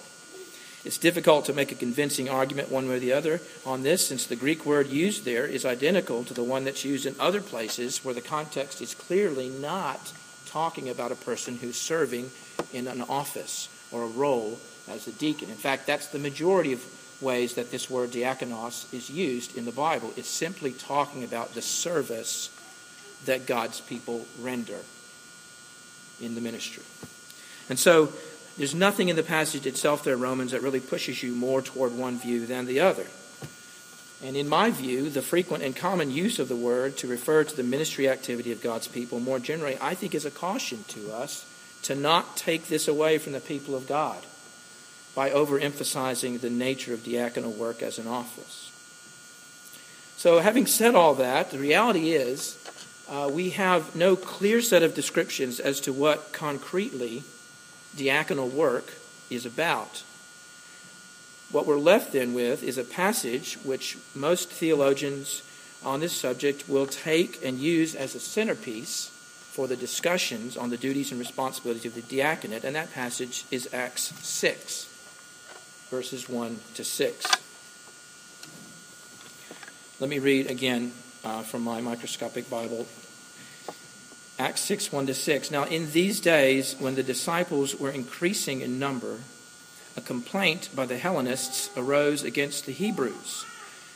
It's 0.83 0.99
difficult 0.99 1.45
to 1.45 1.53
make 1.53 1.73
a 1.73 1.75
convincing 1.75 2.31
argument 2.31 2.71
one 2.71 2.89
way 2.89 2.97
or 2.97 3.01
the 3.01 3.13
other 3.13 3.41
on 3.67 3.83
this, 3.83 4.07
since 4.07 4.27
the 4.27 4.37
Greek 4.37 4.65
word 4.65 4.87
used 4.89 5.25
there 5.25 5.47
is 5.47 5.67
identical 5.67 6.25
to 6.25 6.33
the 6.33 6.43
one 6.43 6.65
that's 6.65 6.85
used 6.85 7.05
in 7.05 7.15
other 7.21 7.43
places 7.43 8.03
where 8.05 8.15
the 8.15 8.23
context 8.23 8.81
is 8.81 8.95
clearly 8.95 9.51
not 9.51 10.13
talking 10.47 10.89
about 10.89 11.13
a 11.13 11.17
person 11.17 11.59
who's 11.59 11.77
serving 11.77 12.31
in 12.73 12.89
an 12.89 13.03
office 13.03 13.69
or 13.93 14.05
a 14.05 14.07
role 14.07 14.59
as 14.89 15.07
a 15.07 15.13
deacon. 15.13 15.51
In 15.51 15.55
fact, 15.55 15.87
that's 15.87 16.09
the 16.09 16.19
majority 16.19 16.73
of 16.73 16.83
ways 17.21 17.55
that 17.55 17.71
this 17.71 17.91
word 17.91 18.11
diakonos 18.11 18.93
is 18.95 19.11
used 19.11 19.57
in 19.59 19.67
the 19.67 19.73
Bible. 19.73 20.13
It's 20.17 20.29
simply 20.29 20.73
talking 20.73 21.25
about 21.25 21.55
the 21.55 21.63
service 21.63 22.51
that 23.27 23.47
God's 23.47 23.81
people 23.83 24.27
render 24.41 24.79
in 26.23 26.35
the 26.35 26.41
ministry. 26.41 26.85
And 27.69 27.79
so 27.79 28.13
there's 28.61 28.75
nothing 28.75 29.09
in 29.09 29.17
the 29.17 29.23
passage 29.23 29.65
itself 29.65 30.05
there, 30.05 30.19
Romans, 30.19 30.51
that 30.51 30.61
really 30.61 30.81
pushes 30.81 31.23
you 31.23 31.35
more 31.35 31.63
toward 31.63 31.97
one 31.97 32.19
view 32.19 32.45
than 32.45 32.67
the 32.67 32.81
other. 32.81 33.07
And 34.23 34.37
in 34.37 34.51
my 34.51 34.71
view, 34.71 35.09
the 35.09 35.23
frequent 35.23 35.65
and 35.65 35.75
common 35.75 36.11
use 36.11 36.39
of 36.39 36.51
the 36.51 36.57
word 36.57 36.99
to 36.99 37.07
refer 37.07 37.43
to 37.43 37.57
the 37.57 37.63
ministry 37.63 38.07
activity 38.07 38.53
of 38.53 38.63
God's 38.63 38.87
people 38.87 39.19
more 39.19 39.39
generally, 39.39 39.79
I 39.81 39.95
think, 39.95 40.15
is 40.15 40.27
a 40.27 40.31
caution 40.31 40.85
to 40.89 41.11
us 41.11 41.47
to 41.85 41.95
not 41.95 42.37
take 42.37 42.69
this 42.69 42.87
away 42.87 43.17
from 43.17 43.33
the 43.33 43.41
people 43.41 43.75
of 43.75 43.89
God 43.89 44.27
by 45.15 45.31
overemphasizing 45.31 46.43
the 46.43 46.51
nature 46.51 46.93
of 46.93 47.01
diaconal 47.01 47.57
work 47.57 47.83
as 47.83 47.99
an 47.99 48.09
office. 48.09 48.71
So, 50.19 50.41
having 50.41 50.67
said 50.67 50.95
all 50.95 51.15
that, 51.15 51.51
the 51.51 51.59
reality 51.59 52.11
is 52.11 52.59
uh, 53.09 53.31
we 53.33 53.51
have 53.51 53.97
no 53.97 54.17
clear 54.17 54.61
set 54.61 54.83
of 54.83 54.95
descriptions 54.95 55.61
as 55.61 55.81
to 55.81 55.95
what 55.95 56.35
concretely 56.35 57.25
diaconal 57.97 58.51
work 58.51 58.93
is 59.29 59.47
about. 59.47 60.03
What 61.51 61.67
we're 61.67 61.79
left 61.79 62.13
then 62.13 62.33
with 62.33 62.63
is 62.63 62.79
a 62.79 62.85
passage 62.85 63.55
which 63.65 63.99
most 64.15 64.51
theologians 64.51 65.43
on 65.85 66.01
this 66.01 66.13
subject 66.13 66.69
will 66.69 66.87
take 66.87 67.45
and 67.45 67.59
use 67.59 67.95
as 67.95 68.15
a 68.15 68.21
centerpiece 68.21 69.11
for 69.51 69.67
the 69.67 69.77
discussions 69.77 70.57
on 70.57 70.71
the 70.71 70.77
duties 70.77 71.11
and 71.11 71.19
responsibilities 71.19 71.87
of 71.87 71.95
the 71.95 72.03
diaconate, 72.03 72.65
and 72.65 72.77
that 72.77 72.93
passage 72.93 73.45
is 73.51 73.69
Acts 73.75 74.15
6, 74.25 75.89
verses 75.91 76.29
1 76.29 76.61
to 76.75 76.85
6. 76.85 77.27
Let 79.99 80.09
me 80.09 80.19
read 80.19 80.51
again 80.51 80.93
uh, 81.25 81.43
from 81.43 81.63
my 81.63 81.81
microscopic 81.81 82.49
Bible. 82.49 82.87
Acts 84.41 84.63
6, 84.63 84.91
1 84.91 85.07
to 85.09 85.13
6. 85.13 85.51
Now, 85.51 85.65
in 85.65 85.93
these 85.93 86.19
days, 86.19 86.75
when 86.79 86.95
the 86.95 87.03
disciples 87.03 87.79
were 87.79 87.91
increasing 87.91 88.63
in 88.63 88.79
number, 88.79 89.19
a 89.99 90.01
complaint 90.01 90.71
by 90.75 90.87
the 90.87 90.97
Hellenists 90.97 91.69
arose 91.77 92.23
against 92.23 92.65
the 92.65 92.73
Hebrews 92.73 93.45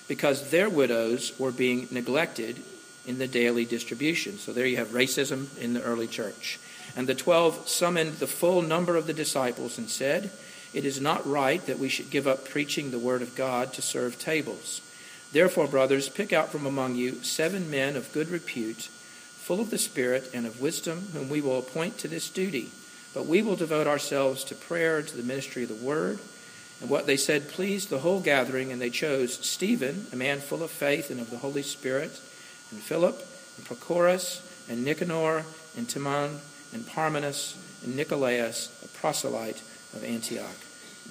because 0.06 0.50
their 0.50 0.68
widows 0.68 1.32
were 1.38 1.50
being 1.50 1.88
neglected 1.90 2.62
in 3.06 3.16
the 3.16 3.26
daily 3.26 3.64
distribution. 3.64 4.36
So 4.36 4.52
there 4.52 4.66
you 4.66 4.76
have 4.76 4.88
racism 4.88 5.46
in 5.58 5.72
the 5.72 5.82
early 5.82 6.06
church. 6.06 6.60
And 6.94 7.06
the 7.06 7.14
twelve 7.14 7.66
summoned 7.66 8.16
the 8.18 8.26
full 8.26 8.60
number 8.60 8.96
of 8.96 9.06
the 9.06 9.14
disciples 9.14 9.78
and 9.78 9.88
said, 9.88 10.30
It 10.74 10.84
is 10.84 11.00
not 11.00 11.26
right 11.26 11.64
that 11.64 11.78
we 11.78 11.88
should 11.88 12.10
give 12.10 12.26
up 12.26 12.44
preaching 12.44 12.90
the 12.90 12.98
word 12.98 13.22
of 13.22 13.34
God 13.34 13.72
to 13.72 13.80
serve 13.80 14.18
tables. 14.18 14.82
Therefore, 15.32 15.68
brothers, 15.68 16.10
pick 16.10 16.34
out 16.34 16.50
from 16.50 16.66
among 16.66 16.96
you 16.96 17.22
seven 17.22 17.70
men 17.70 17.96
of 17.96 18.12
good 18.12 18.28
repute, 18.28 18.90
full 19.44 19.60
of 19.60 19.68
the 19.68 19.76
Spirit 19.76 20.30
and 20.32 20.46
of 20.46 20.58
wisdom, 20.58 21.08
whom 21.12 21.28
we 21.28 21.42
will 21.42 21.58
appoint 21.58 21.98
to 21.98 22.08
this 22.08 22.30
duty. 22.30 22.70
But 23.12 23.26
we 23.26 23.42
will 23.42 23.56
devote 23.56 23.86
ourselves 23.86 24.42
to 24.44 24.54
prayer, 24.54 25.02
to 25.02 25.16
the 25.16 25.22
ministry 25.22 25.64
of 25.64 25.68
the 25.68 25.86
word. 25.86 26.18
And 26.80 26.88
what 26.88 27.06
they 27.06 27.18
said 27.18 27.50
pleased 27.50 27.90
the 27.90 27.98
whole 27.98 28.20
gathering, 28.20 28.72
and 28.72 28.80
they 28.80 28.88
chose 28.88 29.34
Stephen, 29.34 30.06
a 30.14 30.16
man 30.16 30.40
full 30.40 30.62
of 30.62 30.70
faith 30.70 31.10
and 31.10 31.20
of 31.20 31.28
the 31.28 31.36
Holy 31.36 31.62
Spirit, 31.62 32.18
and 32.70 32.80
Philip, 32.80 33.22
and 33.58 33.66
Prochorus, 33.66 34.40
and 34.70 34.82
Nicanor, 34.82 35.44
and 35.76 35.88
Timon, 35.90 36.40
and 36.72 36.86
Parmenas, 36.86 37.54
and 37.84 37.94
Nicolaus, 37.94 38.70
a 38.82 38.88
proselyte 38.98 39.62
of 39.92 40.02
Antioch. 40.04 40.56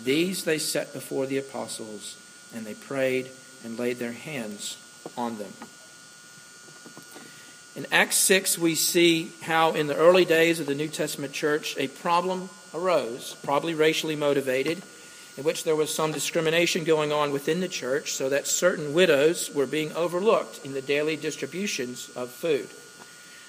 These 0.04 0.44
they 0.44 0.58
set 0.58 0.92
before 0.92 1.28
the 1.28 1.38
apostles, 1.38 2.18
and 2.54 2.66
they 2.66 2.74
prayed 2.74 3.30
and 3.64 3.78
laid 3.78 4.00
their 4.00 4.12
hands 4.12 4.78
on 5.16 5.38
them. 5.38 5.54
In 7.76 7.88
Acts 7.92 8.18
6, 8.18 8.60
we 8.60 8.76
see 8.76 9.32
how 9.42 9.72
in 9.72 9.88
the 9.88 9.96
early 9.96 10.26
days 10.26 10.60
of 10.60 10.68
the 10.68 10.76
New 10.76 10.90
Testament 10.90 11.34
church, 11.34 11.76
a 11.80 11.88
problem 11.88 12.50
arose, 12.72 13.36
probably 13.42 13.74
racially 13.74 14.16
motivated, 14.16 14.84
in 15.38 15.44
which 15.44 15.64
there 15.64 15.76
was 15.76 15.92
some 15.92 16.12
discrimination 16.12 16.84
going 16.84 17.12
on 17.12 17.32
within 17.32 17.62
the 17.62 17.68
church 17.68 18.14
so 18.14 18.30
that 18.30 18.46
certain 18.46 18.94
widows 18.94 19.50
were 19.56 19.66
being 19.66 19.92
overlooked 19.94 20.64
in 20.64 20.74
the 20.74 20.84
daily 20.84 21.16
distributions 21.16 22.12
of 22.16 22.30
food. 22.30 22.70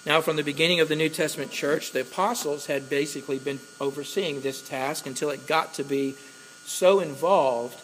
Now, 0.06 0.22
from 0.22 0.36
the 0.36 0.42
beginning 0.42 0.80
of 0.80 0.88
the 0.88 0.96
New 0.96 1.10
Testament 1.10 1.50
church, 1.50 1.92
the 1.92 2.00
apostles 2.00 2.64
had 2.64 2.88
basically 2.88 3.38
been 3.38 3.60
overseeing 3.78 4.40
this 4.40 4.66
task 4.66 5.06
until 5.06 5.28
it 5.28 5.46
got 5.46 5.74
to 5.74 5.84
be 5.84 6.14
so 6.64 7.00
involved 7.00 7.78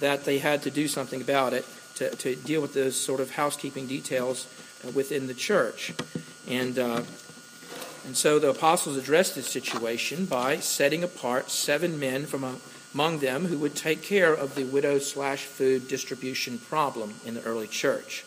that 0.00 0.24
they 0.24 0.38
had 0.38 0.62
to 0.62 0.72
do 0.72 0.88
something 0.88 1.20
about 1.20 1.52
it 1.52 1.64
to, 1.94 2.10
to 2.16 2.34
deal 2.34 2.60
with 2.60 2.74
those 2.74 3.00
sort 3.00 3.20
of 3.20 3.30
housekeeping 3.30 3.86
details 3.86 4.48
within 4.92 5.26
the 5.26 5.34
church. 5.34 5.92
And, 6.48 6.78
uh, 6.78 7.02
and 8.06 8.16
so 8.16 8.38
the 8.38 8.50
apostles 8.50 8.96
addressed 8.96 9.34
this 9.34 9.48
situation 9.48 10.26
by 10.26 10.58
setting 10.58 11.02
apart 11.02 11.50
seven 11.50 11.98
men 11.98 12.26
from 12.26 12.60
among 12.94 13.18
them 13.18 13.46
who 13.46 13.58
would 13.58 13.74
take 13.74 14.02
care 14.02 14.32
of 14.32 14.54
the 14.54 14.64
widow 14.64 14.98
slash 14.98 15.44
food 15.44 15.88
distribution 15.88 16.58
problem 16.58 17.14
in 17.24 17.34
the 17.34 17.42
early 17.42 17.66
church. 17.66 18.24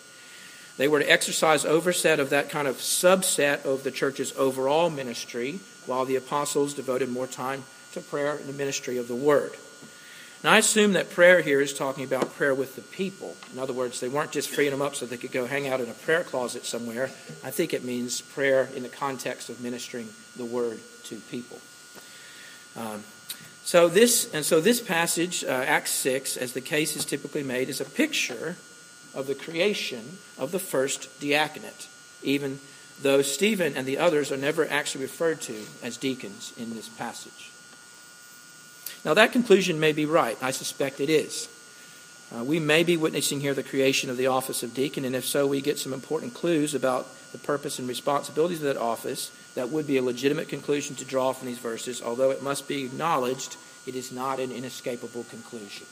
They 0.78 0.88
were 0.88 1.00
to 1.00 1.12
exercise 1.12 1.66
oversight 1.66 2.20
of 2.20 2.30
that 2.30 2.50
kind 2.50 2.68
of 2.68 2.78
subset 2.78 3.66
of 3.66 3.84
the 3.84 3.92
church's 3.92 4.36
overall 4.38 4.90
ministry, 4.90 5.60
while 5.86 6.06
the 6.06 6.18
apostles 6.18 6.74
devoted 6.74 7.10
more 7.10 7.28
time 7.28 7.64
to 7.94 8.02
prayer 8.02 8.36
and 8.36 8.48
the 8.48 8.54
ministry 8.54 8.98
of 8.98 9.08
the 9.08 9.16
word. 9.16 9.54
Now, 10.44 10.52
I 10.52 10.60
assume 10.60 10.94
that 10.94 11.10
prayer 11.10 11.42
here 11.42 11.60
is 11.60 11.74
talking 11.74 12.04
about 12.04 12.36
prayer 12.36 12.54
with 12.54 12.76
the 12.76 12.82
people. 12.82 13.36
In 13.52 13.60
other 13.60 13.74
words, 13.74 14.00
they 14.00 14.08
weren't 14.08 14.32
just 14.32 14.50
freeing 14.50 14.72
them 14.72 14.84
up 14.84 14.96
so 14.96 15.06
they 15.06 15.18
could 15.18 15.32
go 15.32 15.48
hang 15.48 15.68
out 15.68 15.82
in 15.82 15.90
a 15.90 15.94
prayer 15.94 16.24
closet 16.24 16.64
somewhere. 16.64 17.06
I 17.44 17.50
think 17.50 17.74
it 17.74 17.84
means 17.84 18.22
prayer 18.22 18.70
in 18.76 18.84
the 18.84 18.90
context 18.90 19.50
of 19.50 19.62
ministering 19.62 20.08
the 20.36 20.46
word 20.46 20.80
to 21.06 21.16
people. 21.32 21.60
Um, 22.76 23.04
so 23.64 23.90
this 23.90 24.32
and 24.34 24.46
so 24.46 24.62
this 24.62 24.80
passage, 24.80 25.44
uh, 25.44 25.48
Acts 25.48 25.92
six, 25.92 26.38
as 26.38 26.54
the 26.54 26.62
case 26.62 26.96
is 26.96 27.04
typically 27.04 27.44
made, 27.44 27.68
is 27.68 27.82
a 27.82 27.86
picture 27.86 28.56
of 29.16 29.26
the 29.26 29.36
creation 29.36 30.20
of 30.38 30.52
the 30.52 30.60
first 30.60 31.20
diaconate, 31.20 31.88
even 32.22 32.60
though 33.02 33.24
Stephen 33.24 33.76
and 33.76 33.88
the 33.88 33.98
others 33.98 34.32
are 34.32 34.38
never 34.38 34.70
actually 34.70 35.02
referred 35.02 35.42
to 35.42 35.56
as 35.84 35.98
deacons 35.98 36.54
in 36.58 36.76
this 36.76 36.88
passage. 36.88 37.52
Now, 39.06 39.14
that 39.14 39.32
conclusion 39.32 39.80
may 39.80 39.94
be 39.94 40.06
right. 40.06 40.38
I 40.42 40.52
suspect 40.52 41.00
it 41.00 41.10
is. 41.10 41.50
Uh, 42.36 42.44
we 42.44 42.60
may 42.60 42.84
be 42.84 42.98
witnessing 42.98 43.40
here 43.40 43.54
the 43.54 43.64
creation 43.64 44.10
of 44.10 44.18
the 44.18 44.28
office 44.28 44.62
of 44.62 44.74
deacon, 44.74 45.06
and 45.06 45.16
if 45.16 45.26
so, 45.26 45.48
we 45.48 45.62
get 45.62 45.80
some 45.80 45.94
important 45.94 46.34
clues 46.34 46.76
about 46.76 47.08
the 47.32 47.38
purpose 47.38 47.80
and 47.80 47.88
responsibilities 47.88 48.60
of 48.62 48.66
that 48.66 48.78
office. 48.78 49.32
That 49.56 49.70
would 49.70 49.88
be 49.88 49.98
a 49.98 50.04
legitimate 50.04 50.50
conclusion 50.50 50.96
to 50.98 51.06
draw 51.06 51.32
from 51.32 51.48
these 51.48 51.58
verses, 51.58 52.02
although 52.02 52.32
it 52.32 52.44
must 52.44 52.68
be 52.68 52.84
acknowledged 52.84 53.56
it 53.86 53.96
is 53.96 54.12
not 54.12 54.40
an 54.40 54.52
inescapable 54.52 55.24
conclusion. 55.26 55.88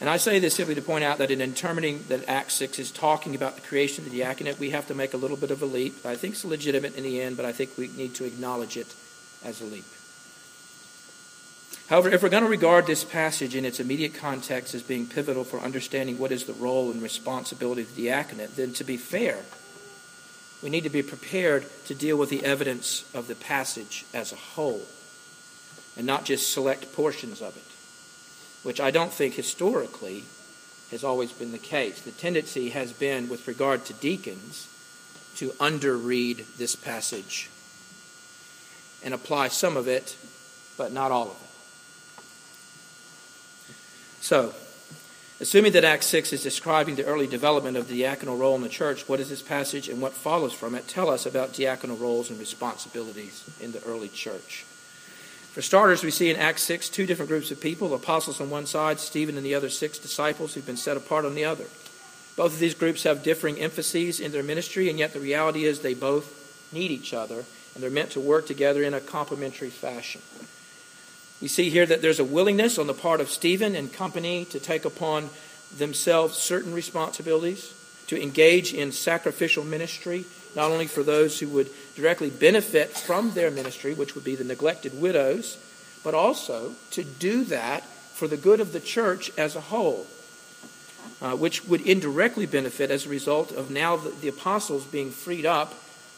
And 0.00 0.10
I 0.10 0.18
say 0.18 0.38
this 0.38 0.54
simply 0.54 0.74
to 0.74 0.82
point 0.82 1.04
out 1.04 1.18
that 1.18 1.30
in 1.30 1.38
determining 1.38 2.04
that 2.08 2.28
Acts 2.28 2.54
6 2.54 2.78
is 2.78 2.90
talking 2.90 3.34
about 3.34 3.54
the 3.54 3.62
creation 3.62 4.04
of 4.04 4.10
the 4.10 4.18
diaconate, 4.18 4.58
we 4.58 4.70
have 4.70 4.88
to 4.88 4.94
make 4.94 5.14
a 5.14 5.16
little 5.16 5.38
bit 5.38 5.50
of 5.50 5.62
a 5.62 5.66
leap. 5.66 6.04
I 6.04 6.16
think 6.16 6.34
it's 6.34 6.44
legitimate 6.44 6.96
in 6.96 7.04
the 7.04 7.22
end, 7.22 7.36
but 7.36 7.46
I 7.46 7.52
think 7.52 7.78
we 7.78 7.88
need 7.88 8.14
to 8.16 8.24
acknowledge 8.24 8.76
it 8.76 8.94
as 9.42 9.62
a 9.62 9.64
leap. 9.64 9.84
However, 11.88 12.10
if 12.10 12.22
we're 12.22 12.30
going 12.30 12.42
to 12.42 12.48
regard 12.48 12.86
this 12.86 13.04
passage 13.04 13.54
in 13.54 13.64
its 13.64 13.78
immediate 13.78 14.14
context 14.14 14.74
as 14.74 14.82
being 14.82 15.06
pivotal 15.06 15.44
for 15.44 15.60
understanding 15.60 16.18
what 16.18 16.32
is 16.32 16.44
the 16.44 16.52
role 16.52 16.90
and 16.90 17.00
responsibility 17.00 17.82
of 17.82 17.94
the 17.94 18.06
diaconate, 18.06 18.56
then 18.56 18.72
to 18.74 18.84
be 18.84 18.96
fair, 18.96 19.38
we 20.62 20.70
need 20.70 20.82
to 20.82 20.90
be 20.90 21.02
prepared 21.02 21.64
to 21.86 21.94
deal 21.94 22.16
with 22.16 22.28
the 22.28 22.44
evidence 22.44 23.04
of 23.14 23.28
the 23.28 23.36
passage 23.36 24.04
as 24.12 24.32
a 24.32 24.36
whole 24.36 24.82
and 25.96 26.06
not 26.06 26.24
just 26.24 26.52
select 26.52 26.92
portions 26.92 27.40
of 27.40 27.56
it, 27.56 28.66
which 28.66 28.80
I 28.80 28.90
don't 28.90 29.12
think 29.12 29.34
historically 29.34 30.24
has 30.90 31.04
always 31.04 31.32
been 31.32 31.52
the 31.52 31.58
case. 31.58 32.00
The 32.00 32.10
tendency 32.10 32.70
has 32.70 32.92
been, 32.92 33.28
with 33.28 33.46
regard 33.46 33.84
to 33.86 33.92
deacons, 33.94 34.68
to 35.36 35.50
underread 35.52 36.44
this 36.56 36.74
passage 36.74 37.48
and 39.04 39.14
apply 39.14 39.48
some 39.48 39.76
of 39.76 39.86
it, 39.86 40.16
but 40.76 40.92
not 40.92 41.12
all 41.12 41.30
of 41.30 41.36
it. 41.42 41.45
So, 44.26 44.52
assuming 45.38 45.70
that 45.74 45.84
Acts 45.84 46.06
6 46.06 46.32
is 46.32 46.42
describing 46.42 46.96
the 46.96 47.04
early 47.04 47.28
development 47.28 47.76
of 47.76 47.86
the 47.86 48.02
diaconal 48.02 48.36
role 48.36 48.56
in 48.56 48.62
the 48.62 48.68
church, 48.68 49.08
what 49.08 49.18
does 49.18 49.30
this 49.30 49.40
passage 49.40 49.88
and 49.88 50.02
what 50.02 50.14
follows 50.14 50.52
from 50.52 50.74
it 50.74 50.88
tell 50.88 51.10
us 51.10 51.26
about 51.26 51.52
diaconal 51.52 52.00
roles 52.00 52.28
and 52.28 52.40
responsibilities 52.40 53.48
in 53.60 53.70
the 53.70 53.80
early 53.84 54.08
church? 54.08 54.64
For 55.52 55.62
starters, 55.62 56.02
we 56.02 56.10
see 56.10 56.28
in 56.28 56.36
Acts 56.36 56.64
6 56.64 56.88
two 56.88 57.06
different 57.06 57.28
groups 57.28 57.52
of 57.52 57.60
people 57.60 57.90
the 57.90 57.94
apostles 57.94 58.40
on 58.40 58.50
one 58.50 58.66
side, 58.66 58.98
Stephen 58.98 59.36
and 59.36 59.46
the 59.46 59.54
other 59.54 59.70
six 59.70 59.96
disciples 59.96 60.54
who've 60.54 60.66
been 60.66 60.76
set 60.76 60.96
apart 60.96 61.24
on 61.24 61.36
the 61.36 61.44
other. 61.44 61.66
Both 62.34 62.52
of 62.52 62.58
these 62.58 62.74
groups 62.74 63.04
have 63.04 63.22
differing 63.22 63.60
emphases 63.60 64.18
in 64.18 64.32
their 64.32 64.42
ministry, 64.42 64.90
and 64.90 64.98
yet 64.98 65.12
the 65.12 65.20
reality 65.20 65.66
is 65.66 65.82
they 65.82 65.94
both 65.94 66.72
need 66.72 66.90
each 66.90 67.14
other, 67.14 67.44
and 67.74 67.80
they're 67.80 67.90
meant 67.90 68.10
to 68.10 68.20
work 68.20 68.48
together 68.48 68.82
in 68.82 68.92
a 68.92 69.00
complementary 69.00 69.70
fashion. 69.70 70.20
We 71.40 71.48
see 71.48 71.68
here 71.68 71.84
that 71.84 72.00
there's 72.00 72.20
a 72.20 72.24
willingness 72.24 72.78
on 72.78 72.86
the 72.86 72.94
part 72.94 73.20
of 73.20 73.28
Stephen 73.28 73.74
and 73.74 73.92
company 73.92 74.46
to 74.46 74.60
take 74.60 74.84
upon 74.84 75.28
themselves 75.76 76.38
certain 76.38 76.72
responsibilities, 76.72 77.74
to 78.06 78.20
engage 78.20 78.72
in 78.72 78.92
sacrificial 78.92 79.64
ministry, 79.64 80.24
not 80.54 80.70
only 80.70 80.86
for 80.86 81.02
those 81.02 81.38
who 81.38 81.48
would 81.48 81.68
directly 81.94 82.30
benefit 82.30 82.90
from 82.90 83.32
their 83.32 83.50
ministry, 83.50 83.92
which 83.92 84.14
would 84.14 84.24
be 84.24 84.36
the 84.36 84.44
neglected 84.44 84.98
widows, 84.98 85.58
but 86.02 86.14
also 86.14 86.72
to 86.92 87.04
do 87.04 87.44
that 87.44 87.82
for 87.82 88.26
the 88.28 88.36
good 88.36 88.60
of 88.60 88.72
the 88.72 88.80
church 88.80 89.30
as 89.36 89.56
a 89.56 89.60
whole, 89.60 90.06
uh, 91.20 91.36
which 91.36 91.66
would 91.66 91.82
indirectly 91.82 92.46
benefit 92.46 92.90
as 92.90 93.04
a 93.04 93.10
result 93.10 93.52
of 93.52 93.70
now 93.70 93.96
the, 93.96 94.08
the 94.08 94.28
apostles 94.28 94.84
being 94.84 95.10
freed 95.10 95.44
up 95.44 95.74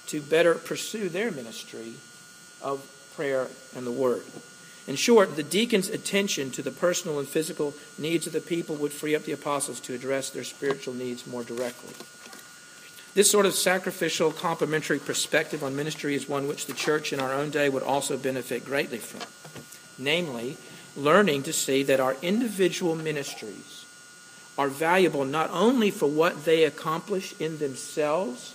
to 0.07 0.21
better 0.21 0.55
pursue 0.55 1.09
their 1.09 1.33
ministry 1.33 1.95
of 2.63 2.87
prayer 3.17 3.49
and 3.75 3.85
the 3.85 3.91
word. 3.91 4.23
In 4.89 4.97
short, 4.97 5.37
the 5.37 5.43
deacon's 5.43 5.91
attention 5.91 6.51
to 6.53 6.63
the 6.63 6.71
personal 6.71 7.19
and 7.19 7.29
physical 7.29 7.75
needs 7.99 8.27
of 8.27 8.33
the 8.33 8.41
people 8.41 8.75
would 8.77 8.91
free 8.91 9.15
up 9.15 9.25
the 9.25 9.33
apostles 9.33 9.81
to 9.81 9.95
address 9.95 10.31
their 10.31 10.45
spiritual 10.45 10.95
needs 10.95 11.27
more 11.27 11.45
directly. 11.45 11.95
This 13.13 13.31
sort 13.31 13.45
of 13.45 13.53
sacrificial, 13.53 14.33
complementary 14.33 14.99
perspective 14.99 15.63
on 15.63 15.77
ministry 15.77 16.15
is 16.15 16.27
one 16.27 16.49
which 16.49 16.65
the 16.65 16.73
church 16.73 17.13
in 17.13 17.21
our 17.21 17.35
own 17.35 17.51
day 17.51 17.69
would 17.69 17.83
also 17.83 18.17
benefit 18.17 18.65
greatly 18.65 18.97
from. 18.97 19.21
Namely, 20.03 20.57
learning 20.97 21.43
to 21.43 21.53
see 21.53 21.83
that 21.83 22.01
our 22.01 22.17
individual 22.23 22.95
ministries 22.95 23.85
are 24.57 24.69
valuable 24.69 25.27
not 25.27 25.51
only 25.51 25.91
for 25.91 26.07
what 26.07 26.47
they 26.47 26.65
accomplish 26.65 27.39
in 27.39 27.59
themselves, 27.59 28.55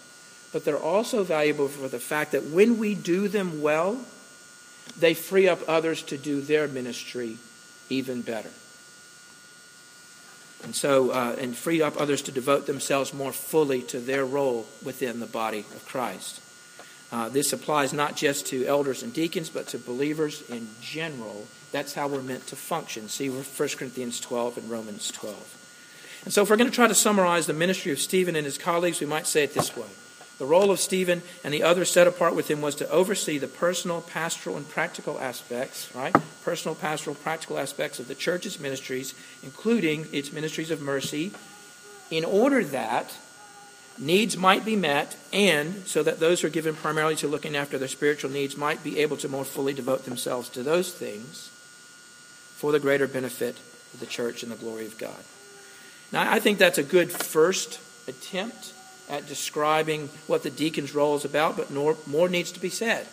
but 0.52 0.66
they're 0.66 0.78
also 0.78 1.24
valuable 1.24 1.68
for 1.68 1.88
the 1.88 2.00
fact 2.00 2.32
that 2.32 2.46
when 2.46 2.80
we 2.80 2.96
do 2.96 3.28
them 3.28 3.62
well, 3.62 4.00
they 4.98 5.13
free 5.13 5.48
up 5.48 5.60
others 5.68 6.04
to 6.04 6.18
do 6.18 6.42
their 6.42 6.68
ministry 6.68 7.38
even 7.90 8.22
better. 8.22 8.50
And 10.63 10.74
so, 10.74 11.12
uh, 11.12 11.36
and 11.40 11.56
free 11.56 11.82
up 11.82 12.00
others 12.00 12.22
to 12.24 12.32
devote 12.32 12.68
themselves 12.68 13.13
more 13.13 13.34
fully 13.34 13.82
to 13.84 14.00
their 14.00 14.25
role 14.25 14.66
within 14.84 15.20
the 15.20 15.25
body 15.25 15.60
of 15.60 15.86
Christ. 15.86 16.42
Uh, 17.12 17.30
this 17.30 17.54
applies 17.54 17.94
not 17.94 18.16
just 18.16 18.48
to 18.48 18.66
elders 18.66 19.04
and 19.04 19.13
deacons, 19.13 19.50
but 19.50 19.68
to 19.68 19.78
believers 19.78 20.42
in 20.50 20.70
general. 20.82 21.48
That's 21.72 21.94
how 21.94 22.08
we're 22.08 22.22
meant 22.22 22.48
to 22.48 22.56
function. 22.56 23.10
See 23.10 23.30
1 23.30 23.44
Corinthians 23.78 24.20
12 24.20 24.58
and 24.58 24.70
Romans 24.70 25.12
12. 25.12 26.22
And 26.24 26.34
so, 26.34 26.44
if 26.44 26.50
we're 26.50 26.56
going 26.56 26.70
to 26.70 26.75
try 26.75 26.88
to 26.88 26.96
summarize 26.96 27.46
the 27.46 27.54
ministry 27.54 27.92
of 27.92 28.00
Stephen 28.00 28.36
and 28.36 28.46
his 28.46 28.58
colleagues, 28.58 29.02
we 29.02 29.06
might 29.06 29.28
say 29.28 29.44
it 29.44 29.54
this 29.54 29.75
way 29.75 29.88
the 30.44 30.50
role 30.50 30.72
of 30.72 30.80
Stephen 30.82 31.22
and 31.46 31.54
the 31.54 31.64
others 31.64 31.90
set 31.90 32.06
apart 32.06 32.36
with 32.36 32.52
him 32.52 32.62
was 32.62 32.76
to 32.76 32.90
oversee 32.90 33.38
the 33.38 33.48
personal, 33.48 34.02
pastoral, 34.02 34.58
and 34.58 34.68
practical 34.68 35.18
aspects, 35.18 35.90
right? 35.96 36.14
Personal, 36.44 36.76
pastoral, 36.76 37.16
practical 37.16 37.58
aspects 37.58 37.98
of 37.98 38.10
the 38.10 38.14
church's 38.14 38.60
ministries, 38.60 39.14
including 39.42 40.06
its 40.12 40.34
ministries 40.34 40.70
of 40.70 40.82
mercy, 40.82 41.32
in 42.12 42.26
order 42.26 42.62
that 42.62 43.16
needs 43.98 44.36
might 44.36 44.66
be 44.66 44.76
met 44.76 45.16
and 45.32 45.88
so 45.88 46.04
that 46.04 46.20
those 46.20 46.42
who 46.42 46.48
are 46.48 46.52
given 46.52 46.76
primarily 46.76 47.16
to 47.16 47.28
looking 47.30 47.56
after 47.56 47.78
their 47.78 47.88
spiritual 47.88 48.30
needs 48.30 48.58
might 48.58 48.84
be 48.84 49.00
able 49.00 49.16
to 49.16 49.30
more 49.30 49.46
fully 49.46 49.72
devote 49.72 50.04
themselves 50.04 50.50
to 50.50 50.62
those 50.62 50.94
things 50.94 51.48
for 52.58 52.74
the 52.74 52.82
greater 52.82 53.08
benefit 53.08 53.56
of 53.94 54.02
the 54.02 54.06
church 54.06 54.44
and 54.44 54.52
the 54.52 54.58
glory 54.58 54.86
of 54.88 54.98
God. 54.98 55.24
Now, 56.12 56.30
I 56.30 56.42
think 56.42 56.58
that's 56.58 56.78
a 56.78 56.84
good 56.84 57.14
first 57.14 57.80
attempt 58.10 58.74
at 59.10 59.27
describing 59.27 60.10
what 60.27 60.43
the 60.43 60.50
deacon's 60.50 60.95
role 60.95 61.15
is 61.15 61.25
about, 61.25 61.57
but 61.57 61.72
more, 61.72 61.98
more 62.07 62.29
needs 62.29 62.51
to 62.51 62.60
be 62.60 62.69
said. 62.69 63.07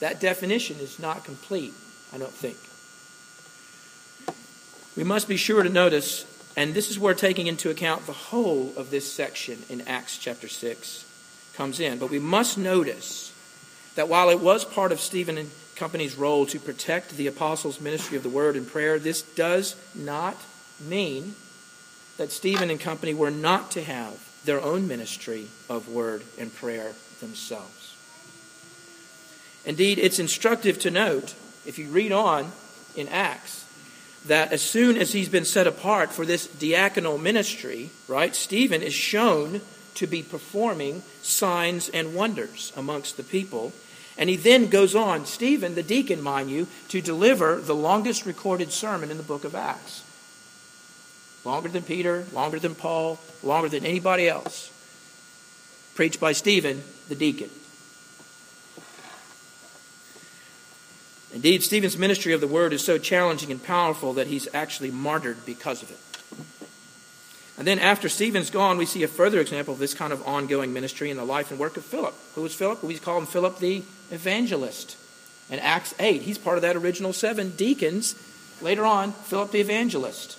That 0.00 0.20
definition 0.20 0.78
is 0.80 0.98
not 0.98 1.24
complete, 1.24 1.74
I 2.12 2.18
don't 2.18 2.32
think. 2.32 2.56
We 4.96 5.04
must 5.04 5.28
be 5.28 5.36
sure 5.36 5.62
to 5.62 5.68
notice, 5.68 6.26
and 6.56 6.74
this 6.74 6.90
is 6.90 6.98
where 6.98 7.14
taking 7.14 7.46
into 7.46 7.70
account 7.70 8.06
the 8.06 8.12
whole 8.12 8.72
of 8.76 8.90
this 8.90 9.10
section 9.10 9.62
in 9.68 9.82
Acts 9.82 10.18
chapter 10.18 10.48
6 10.48 11.06
comes 11.54 11.80
in, 11.80 11.98
but 11.98 12.10
we 12.10 12.18
must 12.18 12.58
notice 12.58 13.32
that 13.94 14.08
while 14.08 14.30
it 14.30 14.40
was 14.40 14.64
part 14.64 14.92
of 14.92 15.00
Stephen 15.00 15.38
and 15.38 15.50
company's 15.76 16.16
role 16.16 16.44
to 16.46 16.58
protect 16.58 17.16
the 17.16 17.26
apostles' 17.26 17.80
ministry 17.80 18.16
of 18.16 18.22
the 18.22 18.28
word 18.28 18.56
and 18.56 18.68
prayer, 18.68 18.98
this 18.98 19.22
does 19.22 19.76
not 19.94 20.36
mean 20.78 21.34
that 22.18 22.30
Stephen 22.30 22.70
and 22.70 22.78
company 22.80 23.14
were 23.14 23.30
not 23.30 23.70
to 23.70 23.82
have 23.82 24.29
their 24.44 24.60
own 24.60 24.88
ministry 24.88 25.46
of 25.68 25.88
word 25.88 26.22
and 26.38 26.54
prayer 26.54 26.92
themselves. 27.20 27.96
Indeed, 29.64 29.98
it's 29.98 30.18
instructive 30.18 30.78
to 30.80 30.90
note, 30.90 31.34
if 31.66 31.78
you 31.78 31.88
read 31.88 32.12
on 32.12 32.50
in 32.96 33.08
Acts, 33.08 33.66
that 34.26 34.52
as 34.52 34.62
soon 34.62 34.96
as 34.96 35.12
he's 35.12 35.28
been 35.28 35.44
set 35.44 35.66
apart 35.66 36.12
for 36.12 36.26
this 36.26 36.46
diaconal 36.46 37.20
ministry, 37.20 37.90
right, 38.08 38.34
Stephen 38.34 38.82
is 38.82 38.94
shown 38.94 39.60
to 39.94 40.06
be 40.06 40.22
performing 40.22 41.02
signs 41.22 41.88
and 41.88 42.14
wonders 42.14 42.72
amongst 42.76 43.16
the 43.16 43.22
people. 43.22 43.72
And 44.16 44.28
he 44.28 44.36
then 44.36 44.68
goes 44.68 44.94
on, 44.94 45.26
Stephen, 45.26 45.74
the 45.74 45.82
deacon, 45.82 46.22
mind 46.22 46.50
you, 46.50 46.66
to 46.88 47.00
deliver 47.00 47.60
the 47.60 47.74
longest 47.74 48.26
recorded 48.26 48.72
sermon 48.72 49.10
in 49.10 49.16
the 49.16 49.22
book 49.22 49.44
of 49.44 49.54
Acts. 49.54 50.04
Longer 51.44 51.68
than 51.68 51.82
Peter, 51.82 52.26
longer 52.32 52.58
than 52.58 52.74
Paul, 52.74 53.18
longer 53.42 53.68
than 53.68 53.86
anybody 53.86 54.28
else. 54.28 54.70
Preached 55.94 56.20
by 56.20 56.32
Stephen, 56.32 56.82
the 57.08 57.14
deacon. 57.14 57.50
Indeed, 61.32 61.62
Stephen's 61.62 61.96
ministry 61.96 62.32
of 62.32 62.40
the 62.40 62.48
word 62.48 62.72
is 62.72 62.84
so 62.84 62.98
challenging 62.98 63.50
and 63.50 63.62
powerful 63.62 64.14
that 64.14 64.26
he's 64.26 64.48
actually 64.52 64.90
martyred 64.90 65.46
because 65.46 65.82
of 65.82 65.90
it. 65.90 65.98
And 67.56 67.66
then 67.66 67.78
after 67.78 68.08
Stephen's 68.08 68.50
gone, 68.50 68.78
we 68.78 68.86
see 68.86 69.02
a 69.02 69.08
further 69.08 69.38
example 69.38 69.74
of 69.74 69.80
this 69.80 69.94
kind 69.94 70.12
of 70.12 70.26
ongoing 70.26 70.72
ministry 70.72 71.10
in 71.10 71.18
the 71.18 71.24
life 71.24 71.50
and 71.50 71.60
work 71.60 71.76
of 71.76 71.84
Philip. 71.84 72.14
Who 72.34 72.42
was 72.42 72.54
Philip? 72.54 72.82
We 72.82 72.96
call 72.98 73.18
him 73.18 73.26
Philip 73.26 73.58
the 73.58 73.82
evangelist. 74.10 74.96
In 75.50 75.58
Acts 75.58 75.94
8, 75.98 76.22
he's 76.22 76.38
part 76.38 76.56
of 76.56 76.62
that 76.62 76.76
original 76.76 77.12
seven 77.12 77.50
deacons. 77.50 78.14
Later 78.62 78.86
on, 78.86 79.12
Philip 79.12 79.50
the 79.50 79.60
evangelist. 79.60 80.38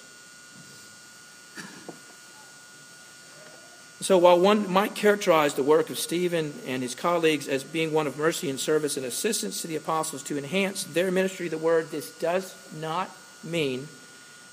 So, 4.01 4.17
while 4.17 4.39
one 4.39 4.67
might 4.67 4.95
characterize 4.95 5.53
the 5.53 5.61
work 5.61 5.91
of 5.91 5.99
Stephen 5.99 6.55
and 6.65 6.81
his 6.81 6.95
colleagues 6.95 7.47
as 7.47 7.63
being 7.63 7.93
one 7.93 8.07
of 8.07 8.17
mercy 8.17 8.49
and 8.49 8.59
service 8.59 8.97
and 8.97 9.05
assistance 9.05 9.61
to 9.61 9.67
the 9.67 9.75
apostles 9.75 10.23
to 10.23 10.39
enhance 10.39 10.83
their 10.85 11.11
ministry 11.11 11.45
of 11.45 11.51
the 11.51 11.59
word, 11.59 11.91
this 11.91 12.09
does 12.17 12.55
not 12.79 13.11
mean 13.43 13.87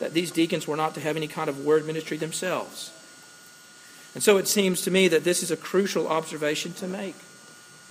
that 0.00 0.12
these 0.12 0.30
deacons 0.30 0.66
were 0.66 0.76
not 0.76 0.94
to 0.94 1.00
have 1.00 1.16
any 1.16 1.28
kind 1.28 1.48
of 1.48 1.64
word 1.64 1.86
ministry 1.86 2.18
themselves. 2.18 2.92
And 4.14 4.22
so 4.22 4.36
it 4.36 4.48
seems 4.48 4.82
to 4.82 4.90
me 4.90 5.08
that 5.08 5.24
this 5.24 5.42
is 5.42 5.50
a 5.50 5.56
crucial 5.56 6.08
observation 6.08 6.74
to 6.74 6.86
make. 6.86 7.16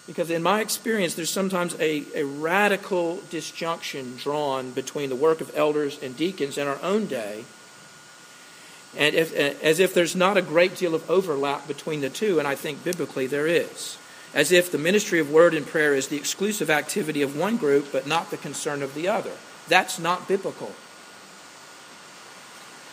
Because 0.05 0.29
in 0.29 0.43
my 0.43 0.61
experience, 0.61 1.15
there's 1.15 1.31
sometimes 1.31 1.75
a, 1.79 2.03
a 2.15 2.23
radical 2.23 3.19
disjunction 3.31 4.15
drawn 4.17 4.71
between 4.71 5.09
the 5.09 5.15
work 5.15 5.41
of 5.41 5.51
elders 5.55 5.97
and 6.03 6.15
deacons 6.15 6.59
in 6.59 6.67
our 6.67 6.79
own 6.83 7.07
day 7.07 7.45
and 8.97 9.15
if, 9.15 9.35
eh, 9.35 9.53
as 9.61 9.79
if 9.79 9.93
there's 9.93 10.15
not 10.15 10.37
a 10.37 10.41
great 10.41 10.75
deal 10.75 10.95
of 10.95 11.09
overlap 11.09 11.67
between 11.67 12.01
the 12.01 12.09
two, 12.09 12.39
and 12.39 12.47
I 12.47 12.55
think 12.55 12.83
biblically 12.83 13.27
there 13.27 13.47
is. 13.47 13.97
As 14.33 14.51
if 14.51 14.71
the 14.71 14.77
ministry 14.77 15.19
of 15.19 15.31
word 15.31 15.53
and 15.53 15.65
prayer 15.65 15.93
is 15.93 16.07
the 16.07 16.17
exclusive 16.17 16.69
activity 16.69 17.21
of 17.21 17.37
one 17.37 17.57
group, 17.57 17.91
but 17.91 18.07
not 18.07 18.31
the 18.31 18.37
concern 18.37 18.81
of 18.81 18.93
the 18.93 19.07
other. 19.07 19.31
That's 19.67 19.99
not 19.99 20.27
biblical. 20.27 20.73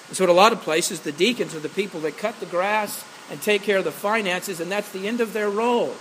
And 0.09 0.17
so, 0.17 0.25
in 0.25 0.31
a 0.31 0.35
lot 0.35 0.53
of 0.53 0.61
places, 0.61 1.01
the 1.01 1.13
deacons 1.13 1.55
are 1.55 1.61
the 1.61 1.69
people 1.69 2.01
that 2.01 2.19
cut 2.19 2.39
the 2.39 2.47
grass 2.47 3.03
and 3.31 3.41
take 3.41 3.63
care 3.63 3.79
of 3.79 3.85
the 3.85 3.93
finances, 3.93 4.61
and 4.61 4.71
that's 4.71 4.93
the 4.93 5.09
end 5.09 5.21
of 5.21 5.33
their 5.33 5.49
role. 5.49 5.95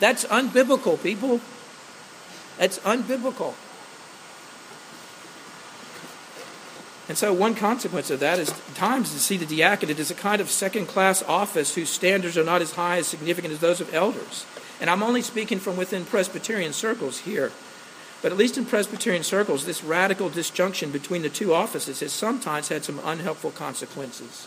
That's 0.00 0.24
unbiblical, 0.24 1.00
people. 1.00 1.40
That's 2.58 2.78
unbiblical. 2.80 3.54
And 7.08 7.16
so, 7.16 7.32
one 7.32 7.54
consequence 7.54 8.10
of 8.10 8.20
that 8.20 8.38
is 8.38 8.52
times 8.74 9.12
to 9.12 9.20
see 9.20 9.36
the 9.36 9.46
diaconate 9.46 10.00
as 10.00 10.10
a 10.10 10.14
kind 10.14 10.40
of 10.40 10.50
second 10.50 10.86
class 10.86 11.22
office 11.22 11.74
whose 11.74 11.88
standards 11.88 12.36
are 12.36 12.44
not 12.44 12.62
as 12.62 12.72
high 12.72 12.98
as 12.98 13.06
significant 13.06 13.54
as 13.54 13.60
those 13.60 13.80
of 13.80 13.94
elders. 13.94 14.44
And 14.80 14.90
I'm 14.90 15.02
only 15.02 15.22
speaking 15.22 15.58
from 15.58 15.76
within 15.76 16.04
Presbyterian 16.04 16.72
circles 16.72 17.20
here. 17.20 17.52
But 18.22 18.32
at 18.32 18.38
least 18.38 18.58
in 18.58 18.64
Presbyterian 18.64 19.22
circles, 19.22 19.66
this 19.66 19.84
radical 19.84 20.28
disjunction 20.28 20.90
between 20.90 21.22
the 21.22 21.28
two 21.28 21.54
offices 21.54 22.00
has 22.00 22.12
sometimes 22.12 22.68
had 22.68 22.84
some 22.84 23.00
unhelpful 23.04 23.52
consequences, 23.52 24.46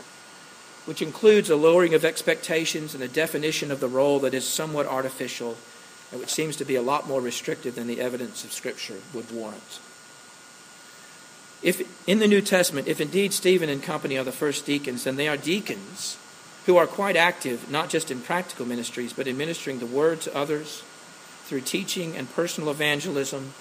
which 0.86 1.02
includes 1.02 1.50
a 1.50 1.56
lowering 1.56 1.93
of 1.93 2.04
expectations 2.04 2.93
and 2.93 3.02
a 3.04 3.08
definition 3.08 3.72
of 3.72 3.80
the 3.80 3.88
role 3.88 4.19
that 4.19 4.34
is 4.34 4.45
somewhat 4.45 4.86
artificial 4.86 5.56
and 6.12 6.19
which 6.19 6.30
seems 6.30 6.56
to 6.58 6.65
be 6.65 6.76
a 6.76 6.82
lot 6.82 7.08
more 7.08 7.22
restrictive 7.22 7.76
than 7.76 7.88
the 7.88 8.02
evidence 8.02 8.43
of 8.43 8.52
Scripture 8.52 8.98
would 9.13 9.32
warrant. 9.32 9.80
If 11.62 12.08
in 12.08 12.19
the 12.19 12.28
New 12.28 12.41
Testament, 12.41 12.88
if 12.88 13.02
indeed 13.02 13.34
Stephen 13.34 13.69
and 13.69 13.84
company 13.84 14.17
are 14.17 14.24
the 14.24 14.32
first 14.32 14.65
deacons, 14.65 15.04
then 15.04 15.17
they 15.17 15.28
are 15.28 15.38
deacons 15.38 16.17
who 16.65 16.78
are 16.78 16.88
quite 16.88 17.15
active, 17.15 17.69
not 17.69 17.89
just 17.89 18.12
in 18.12 18.22
practical 18.22 18.65
ministries, 18.65 19.13
but 19.13 19.28
in 19.28 19.38
ministering 19.38 19.80
the 19.80 19.86
word 19.86 20.22
to 20.22 20.36
others 20.36 20.84
through 21.45 21.62
teaching 21.62 22.15
and 22.15 22.32
personal 22.34 22.69
evangelism, 22.69 23.54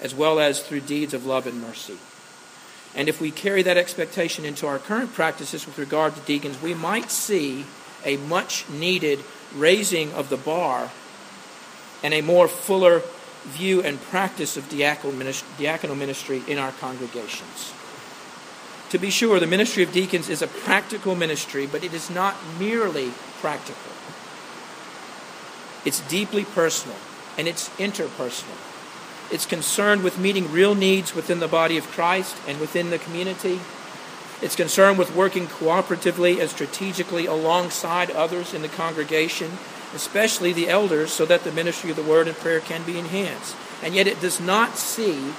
as 0.00 0.14
well 0.14 0.40
as 0.40 0.62
through 0.62 0.80
deeds 0.80 1.14
of 1.14 1.24
love 1.24 1.46
and 1.46 1.62
mercy. 1.62 1.96
And 2.94 3.08
if 3.08 3.20
we 3.20 3.30
carry 3.30 3.62
that 3.62 3.76
expectation 3.76 4.44
into 4.44 4.66
our 4.66 4.78
current 4.78 5.14
practices 5.14 5.66
with 5.66 5.78
regard 5.78 6.14
to 6.14 6.20
deacons, 6.22 6.60
we 6.60 6.74
might 6.74 7.10
see 7.10 7.64
a 8.04 8.16
much 8.16 8.68
needed 8.68 9.20
raising 9.54 10.12
of 10.12 10.28
the 10.28 10.36
bar 10.36 10.90
and 12.02 12.12
a 12.14 12.20
more 12.20 12.48
fuller 12.48 13.02
view 13.46 13.82
and 13.82 14.00
practice 14.00 14.56
of 14.56 14.68
diaconal 14.68 15.96
ministry 15.96 16.42
in 16.46 16.58
our 16.58 16.72
congregations. 16.72 17.72
To 18.90 18.98
be 18.98 19.10
sure, 19.10 19.40
the 19.40 19.46
ministry 19.46 19.82
of 19.82 19.92
deacons 19.92 20.28
is 20.28 20.42
a 20.42 20.46
practical 20.46 21.14
ministry, 21.14 21.66
but 21.66 21.82
it 21.82 21.92
is 21.92 22.08
not 22.08 22.36
merely 22.58 23.12
practical. 23.40 23.92
It's 25.84 26.00
deeply 26.08 26.44
personal 26.44 26.96
and 27.38 27.48
it's 27.48 27.68
interpersonal. 27.70 28.58
It's 29.30 29.46
concerned 29.46 30.04
with 30.04 30.18
meeting 30.18 30.52
real 30.52 30.74
needs 30.74 31.14
within 31.14 31.40
the 31.40 31.48
body 31.48 31.76
of 31.76 31.86
Christ 31.88 32.36
and 32.46 32.60
within 32.60 32.90
the 32.90 32.98
community. 32.98 33.60
It's 34.40 34.54
concerned 34.54 34.98
with 34.98 35.16
working 35.16 35.46
cooperatively 35.46 36.40
and 36.40 36.48
strategically 36.48 37.26
alongside 37.26 38.10
others 38.10 38.54
in 38.54 38.62
the 38.62 38.68
congregation, 38.68 39.58
especially 39.96 40.52
the 40.52 40.68
elders, 40.68 41.10
so 41.10 41.26
that 41.26 41.42
the 41.42 41.50
ministry 41.50 41.90
of 41.90 41.96
the 41.96 42.02
word 42.02 42.28
and 42.28 42.36
prayer 42.36 42.60
can 42.60 42.84
be 42.84 42.98
enhanced. 42.98 43.56
And 43.82 43.94
yet 43.94 44.06
it 44.06 44.20
does 44.20 44.40
not 44.40 44.76
see 44.76 45.32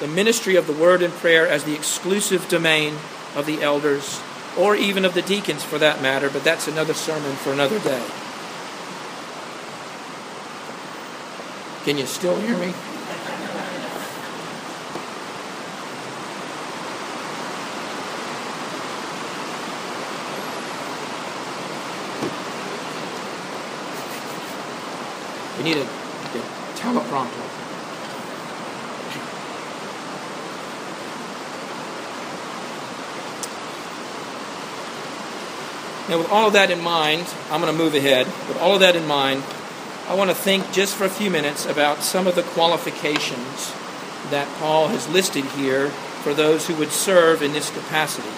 the 0.00 0.06
ministry 0.06 0.56
of 0.56 0.66
the 0.66 0.72
word 0.72 1.02
and 1.02 1.12
prayer 1.14 1.48
as 1.48 1.64
the 1.64 1.74
exclusive 1.74 2.48
domain 2.48 2.94
of 3.34 3.46
the 3.46 3.62
elders 3.62 4.20
or 4.56 4.76
even 4.76 5.04
of 5.04 5.14
the 5.14 5.22
deacons 5.22 5.62
for 5.62 5.78
that 5.78 6.00
matter, 6.00 6.30
but 6.30 6.44
that's 6.44 6.68
another 6.68 6.94
sermon 6.94 7.34
for 7.36 7.52
another 7.52 7.78
day. 7.80 8.04
Can 11.84 11.98
you 11.98 12.06
still 12.06 12.36
hear 12.40 12.56
me? 12.58 12.72
Need 25.66 25.78
a, 25.78 25.82
a 25.82 26.42
teleprompter. 26.76 27.42
Now, 36.08 36.18
with 36.18 36.30
all 36.30 36.46
of 36.46 36.52
that 36.52 36.70
in 36.70 36.80
mind, 36.80 37.26
I'm 37.50 37.60
going 37.60 37.72
to 37.72 37.76
move 37.76 37.96
ahead. 37.96 38.26
With 38.46 38.58
all 38.58 38.74
of 38.74 38.80
that 38.80 38.94
in 38.94 39.06
mind, 39.06 39.42
I 40.06 40.14
want 40.14 40.30
to 40.30 40.36
think 40.36 40.70
just 40.70 40.94
for 40.94 41.04
a 41.04 41.10
few 41.10 41.32
minutes 41.32 41.66
about 41.66 42.04
some 42.04 42.28
of 42.28 42.36
the 42.36 42.44
qualifications 42.44 43.72
that 44.30 44.46
Paul 44.58 44.86
has 44.86 45.08
listed 45.08 45.44
here 45.44 45.90
for 46.22 46.32
those 46.32 46.68
who 46.68 46.76
would 46.76 46.92
serve 46.92 47.42
in 47.42 47.52
this 47.52 47.70
capacity. 47.70 48.35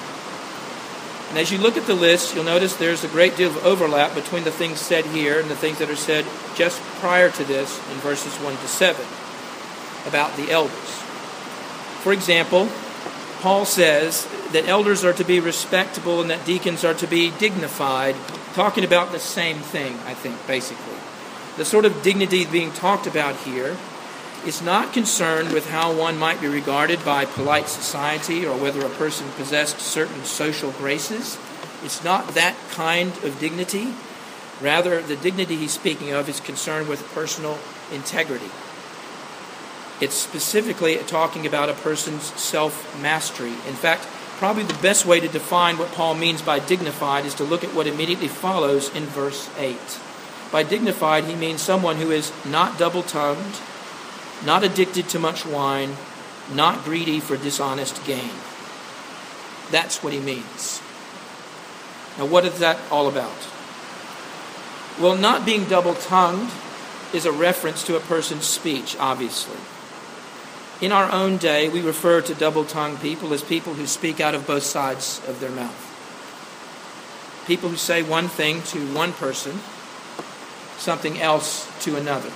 And 1.30 1.38
as 1.38 1.52
you 1.52 1.58
look 1.58 1.76
at 1.76 1.86
the 1.86 1.94
list, 1.94 2.34
you'll 2.34 2.44
notice 2.44 2.76
there's 2.76 3.04
a 3.04 3.08
great 3.08 3.36
deal 3.36 3.50
of 3.50 3.64
overlap 3.64 4.14
between 4.14 4.44
the 4.44 4.50
things 4.50 4.80
said 4.80 5.04
here 5.06 5.38
and 5.40 5.50
the 5.50 5.56
things 5.56 5.78
that 5.78 5.90
are 5.90 5.96
said 5.96 6.24
just 6.54 6.80
prior 7.00 7.30
to 7.30 7.44
this 7.44 7.78
in 7.90 7.96
verses 7.98 8.34
1 8.36 8.56
to 8.56 8.68
7 8.68 9.04
about 10.06 10.34
the 10.36 10.50
elders. 10.50 11.02
For 12.02 12.12
example, 12.14 12.68
Paul 13.40 13.66
says 13.66 14.26
that 14.52 14.66
elders 14.66 15.04
are 15.04 15.12
to 15.12 15.24
be 15.24 15.38
respectable 15.38 16.22
and 16.22 16.30
that 16.30 16.46
deacons 16.46 16.84
are 16.84 16.94
to 16.94 17.06
be 17.06 17.30
dignified, 17.32 18.16
talking 18.54 18.84
about 18.84 19.12
the 19.12 19.20
same 19.20 19.58
thing, 19.58 19.94
I 20.06 20.14
think, 20.14 20.44
basically. 20.46 20.96
The 21.58 21.64
sort 21.64 21.84
of 21.84 22.02
dignity 22.02 22.46
being 22.46 22.72
talked 22.72 23.06
about 23.06 23.36
here 23.36 23.76
is 24.46 24.62
not 24.62 24.92
concerned 24.92 25.52
with 25.52 25.68
how 25.68 25.92
one 25.92 26.18
might 26.18 26.40
be 26.40 26.46
regarded 26.46 27.04
by 27.04 27.24
polite 27.24 27.68
society 27.68 28.46
or 28.46 28.56
whether 28.56 28.84
a 28.84 28.90
person 28.90 29.28
possessed 29.36 29.80
certain 29.80 30.24
social 30.24 30.70
graces. 30.72 31.38
It's 31.84 32.02
not 32.02 32.34
that 32.34 32.56
kind 32.70 33.12
of 33.24 33.38
dignity. 33.38 33.94
Rather, 34.60 35.00
the 35.00 35.16
dignity 35.16 35.56
he's 35.56 35.72
speaking 35.72 36.12
of 36.12 36.28
is 36.28 36.40
concerned 36.40 36.88
with 36.88 37.06
personal 37.14 37.58
integrity. 37.92 38.50
It's 40.00 40.14
specifically 40.14 40.96
talking 40.98 41.46
about 41.46 41.68
a 41.68 41.74
person's 41.74 42.24
self 42.40 43.00
mastery. 43.02 43.50
In 43.50 43.74
fact, 43.74 44.02
probably 44.38 44.62
the 44.62 44.82
best 44.82 45.06
way 45.06 45.18
to 45.20 45.28
define 45.28 45.78
what 45.78 45.92
Paul 45.92 46.14
means 46.14 46.42
by 46.42 46.60
dignified 46.60 47.26
is 47.26 47.34
to 47.34 47.44
look 47.44 47.64
at 47.64 47.74
what 47.74 47.86
immediately 47.86 48.28
follows 48.28 48.94
in 48.94 49.04
verse 49.04 49.50
8. 49.58 49.76
By 50.52 50.62
dignified, 50.62 51.24
he 51.24 51.34
means 51.34 51.60
someone 51.60 51.96
who 51.96 52.10
is 52.10 52.32
not 52.44 52.78
double 52.78 53.02
tongued, 53.02 53.56
not 54.44 54.64
addicted 54.64 55.08
to 55.10 55.18
much 55.18 55.44
wine, 55.44 55.96
not 56.52 56.84
greedy 56.84 57.20
for 57.20 57.36
dishonest 57.36 58.04
gain. 58.04 58.30
That's 59.70 60.02
what 60.02 60.12
he 60.12 60.20
means. 60.20 60.80
Now, 62.16 62.26
what 62.26 62.44
is 62.44 62.58
that 62.58 62.78
all 62.90 63.08
about? 63.08 63.36
Well, 64.98 65.16
not 65.16 65.46
being 65.46 65.64
double 65.64 65.94
tongued 65.94 66.50
is 67.12 67.26
a 67.26 67.32
reference 67.32 67.84
to 67.86 67.96
a 67.96 68.00
person's 68.00 68.46
speech, 68.46 68.96
obviously. 68.98 69.58
In 70.80 70.92
our 70.92 71.10
own 71.10 71.36
day, 71.36 71.68
we 71.68 71.80
refer 71.80 72.20
to 72.20 72.34
double 72.34 72.64
tongued 72.64 73.00
people 73.00 73.32
as 73.32 73.42
people 73.42 73.74
who 73.74 73.86
speak 73.86 74.20
out 74.20 74.34
of 74.34 74.46
both 74.46 74.62
sides 74.62 75.20
of 75.26 75.40
their 75.40 75.50
mouth. 75.50 75.84
People 77.46 77.70
who 77.70 77.76
say 77.76 78.02
one 78.02 78.28
thing 78.28 78.62
to 78.62 78.94
one 78.94 79.12
person, 79.12 79.58
something 80.76 81.20
else 81.20 81.68
to 81.84 81.96
another. 81.96 82.30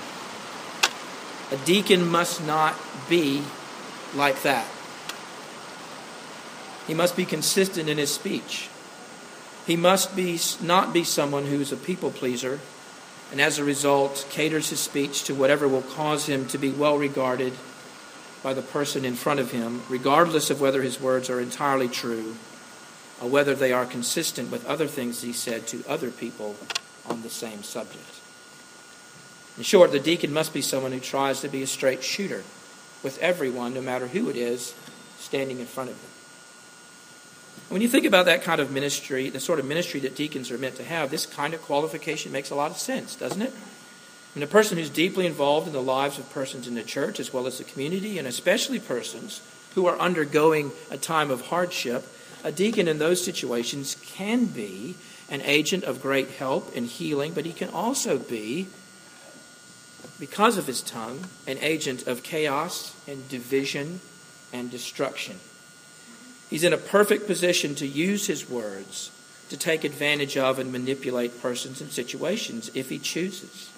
A 1.53 1.65
deacon 1.65 2.07
must 2.07 2.43
not 2.47 2.75
be 3.07 3.43
like 4.15 4.41
that. 4.41 4.65
He 6.87 6.95
must 6.95 7.15
be 7.15 7.25
consistent 7.25 7.87
in 7.87 7.99
his 7.99 8.11
speech. 8.11 8.69
He 9.67 9.75
must 9.75 10.15
be 10.15 10.39
not 10.63 10.93
be 10.93 11.03
someone 11.03 11.45
who 11.45 11.61
is 11.61 11.71
a 11.71 11.77
people 11.77 12.09
pleaser 12.09 12.59
and 13.31 13.39
as 13.39 13.59
a 13.59 13.63
result 13.63 14.25
caters 14.31 14.71
his 14.71 14.79
speech 14.79 15.25
to 15.25 15.35
whatever 15.35 15.67
will 15.67 15.83
cause 15.83 16.25
him 16.25 16.47
to 16.47 16.57
be 16.57 16.71
well 16.71 16.97
regarded 16.97 17.53
by 18.41 18.55
the 18.55 18.63
person 18.63 19.05
in 19.05 19.13
front 19.13 19.39
of 19.39 19.51
him, 19.51 19.83
regardless 19.89 20.49
of 20.49 20.59
whether 20.59 20.81
his 20.81 20.99
words 20.99 21.29
are 21.29 21.39
entirely 21.39 21.87
true 21.87 22.35
or 23.21 23.29
whether 23.29 23.53
they 23.53 23.71
are 23.71 23.85
consistent 23.85 24.51
with 24.51 24.65
other 24.65 24.87
things 24.87 25.21
he 25.21 25.31
said 25.31 25.67
to 25.67 25.83
other 25.87 26.09
people 26.09 26.55
on 27.05 27.21
the 27.21 27.29
same 27.29 27.61
subject. 27.61 28.22
In 29.57 29.63
short, 29.63 29.91
the 29.91 29.99
deacon 29.99 30.33
must 30.33 30.53
be 30.53 30.61
someone 30.61 30.91
who 30.91 30.99
tries 30.99 31.41
to 31.41 31.47
be 31.47 31.61
a 31.61 31.67
straight 31.67 32.03
shooter 32.03 32.43
with 33.03 33.19
everyone, 33.19 33.73
no 33.73 33.81
matter 33.81 34.07
who 34.07 34.29
it 34.29 34.35
is, 34.35 34.73
standing 35.19 35.59
in 35.59 35.65
front 35.65 35.89
of 35.89 35.95
him. 35.95 36.09
When 37.69 37.81
you 37.81 37.87
think 37.87 38.05
about 38.05 38.25
that 38.25 38.43
kind 38.43 38.61
of 38.61 38.71
ministry, 38.71 39.29
the 39.29 39.39
sort 39.39 39.59
of 39.59 39.65
ministry 39.65 39.99
that 40.01 40.15
deacons 40.15 40.51
are 40.51 40.57
meant 40.57 40.75
to 40.75 40.83
have, 40.83 41.11
this 41.11 41.25
kind 41.25 41.53
of 41.53 41.61
qualification 41.61 42.31
makes 42.31 42.49
a 42.49 42.55
lot 42.55 42.71
of 42.71 42.77
sense, 42.77 43.15
doesn't 43.15 43.41
it? 43.41 43.53
And 44.35 44.43
a 44.43 44.47
person 44.47 44.77
who's 44.77 44.89
deeply 44.89 45.25
involved 45.27 45.67
in 45.67 45.73
the 45.73 45.81
lives 45.81 46.17
of 46.17 46.29
persons 46.31 46.67
in 46.67 46.75
the 46.75 46.83
church 46.83 47.19
as 47.19 47.31
well 47.31 47.45
as 47.45 47.59
the 47.59 47.63
community, 47.63 48.17
and 48.17 48.27
especially 48.27 48.79
persons 48.79 49.41
who 49.75 49.85
are 49.85 49.97
undergoing 49.99 50.71
a 50.89 50.97
time 50.97 51.29
of 51.29 51.47
hardship, 51.47 52.07
a 52.43 52.51
deacon 52.51 52.87
in 52.87 52.99
those 52.99 53.23
situations 53.23 53.95
can 54.03 54.45
be 54.45 54.95
an 55.29 55.41
agent 55.41 55.83
of 55.83 56.01
great 56.01 56.29
help 56.31 56.75
and 56.75 56.87
healing, 56.87 57.33
but 57.33 57.45
he 57.45 57.53
can 57.53 57.69
also 57.69 58.17
be, 58.17 58.67
because 60.19 60.57
of 60.57 60.67
his 60.67 60.81
tongue, 60.81 61.27
an 61.47 61.57
agent 61.59 62.07
of 62.07 62.23
chaos 62.23 62.95
and 63.07 63.27
division 63.29 63.99
and 64.51 64.69
destruction. 64.69 65.39
He's 66.49 66.63
in 66.63 66.73
a 66.73 66.77
perfect 66.77 67.27
position 67.27 67.75
to 67.75 67.87
use 67.87 68.27
his 68.27 68.49
words 68.49 69.11
to 69.49 69.57
take 69.57 69.83
advantage 69.83 70.37
of 70.37 70.59
and 70.59 70.71
manipulate 70.71 71.41
persons 71.41 71.81
and 71.81 71.91
situations 71.91 72.71
if 72.73 72.89
he 72.89 72.99
chooses 72.99 73.69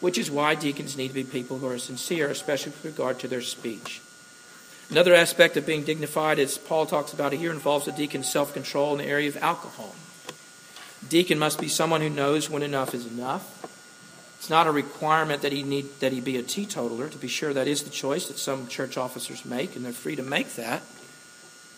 which 0.00 0.18
is 0.18 0.30
why 0.30 0.54
deacons 0.54 0.96
need 0.96 1.08
to 1.08 1.14
be 1.14 1.24
people 1.24 1.58
who 1.58 1.68
are 1.68 1.78
sincere, 1.78 2.28
especially 2.28 2.72
with 2.72 2.84
regard 2.84 3.18
to 3.20 3.28
their 3.28 3.42
speech. 3.42 4.00
Another 4.90 5.14
aspect 5.14 5.56
of 5.56 5.66
being 5.66 5.84
dignified, 5.84 6.38
as 6.38 6.58
Paul 6.58 6.86
talks 6.86 7.12
about 7.12 7.32
here, 7.32 7.52
involves 7.52 7.86
a 7.86 7.92
deacon's 7.92 8.30
self 8.30 8.52
control 8.52 8.92
in 8.92 8.98
the 8.98 9.04
area 9.04 9.28
of 9.28 9.36
alcohol. 9.36 9.94
Deacon 11.08 11.38
must 11.38 11.60
be 11.60 11.68
someone 11.68 12.00
who 12.00 12.10
knows 12.10 12.50
when 12.50 12.62
enough 12.62 12.94
is 12.94 13.06
enough. 13.06 13.59
It's 14.40 14.48
not 14.48 14.66
a 14.66 14.72
requirement 14.72 15.42
that 15.42 15.52
he 15.52 15.62
need 15.62 16.00
that 16.00 16.12
he 16.12 16.20
be 16.22 16.38
a 16.38 16.42
teetotaler. 16.42 17.10
To 17.10 17.18
be 17.18 17.28
sure, 17.28 17.52
that 17.52 17.68
is 17.68 17.82
the 17.82 17.90
choice 17.90 18.28
that 18.28 18.38
some 18.38 18.68
church 18.68 18.96
officers 18.96 19.44
make, 19.44 19.76
and 19.76 19.84
they're 19.84 19.92
free 19.92 20.16
to 20.16 20.22
make 20.22 20.54
that, 20.54 20.80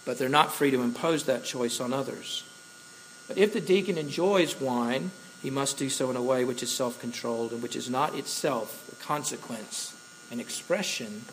but 0.04 0.16
they're 0.16 0.28
not 0.28 0.54
free 0.54 0.70
to 0.70 0.80
impose 0.80 1.24
that 1.24 1.42
choice 1.42 1.80
on 1.80 1.92
others. 1.92 2.44
But 3.26 3.36
if 3.36 3.52
the 3.52 3.60
deacon 3.60 3.98
enjoys 3.98 4.60
wine, 4.60 5.10
he 5.42 5.50
must 5.50 5.76
do 5.76 5.90
so 5.90 6.08
in 6.08 6.14
a 6.14 6.22
way 6.22 6.44
which 6.44 6.62
is 6.62 6.70
self 6.70 7.00
controlled 7.00 7.50
and 7.50 7.64
which 7.64 7.74
is 7.74 7.90
not 7.90 8.14
itself 8.14 8.88
a 8.92 9.04
consequence, 9.04 9.92
an 10.30 10.38
expression 10.38 11.24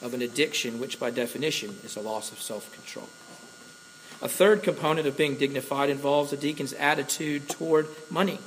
of 0.00 0.14
an 0.14 0.22
addiction, 0.22 0.80
which 0.80 0.98
by 0.98 1.10
definition 1.10 1.76
is 1.84 1.96
a 1.96 2.00
loss 2.00 2.32
of 2.32 2.40
self 2.40 2.72
control. 2.72 3.10
A 4.22 4.28
third 4.28 4.62
component 4.62 5.06
of 5.06 5.18
being 5.18 5.36
dignified 5.36 5.90
involves 5.90 6.32
a 6.32 6.38
deacon's 6.38 6.72
attitude 6.72 7.46
toward 7.46 7.88
money. 8.08 8.38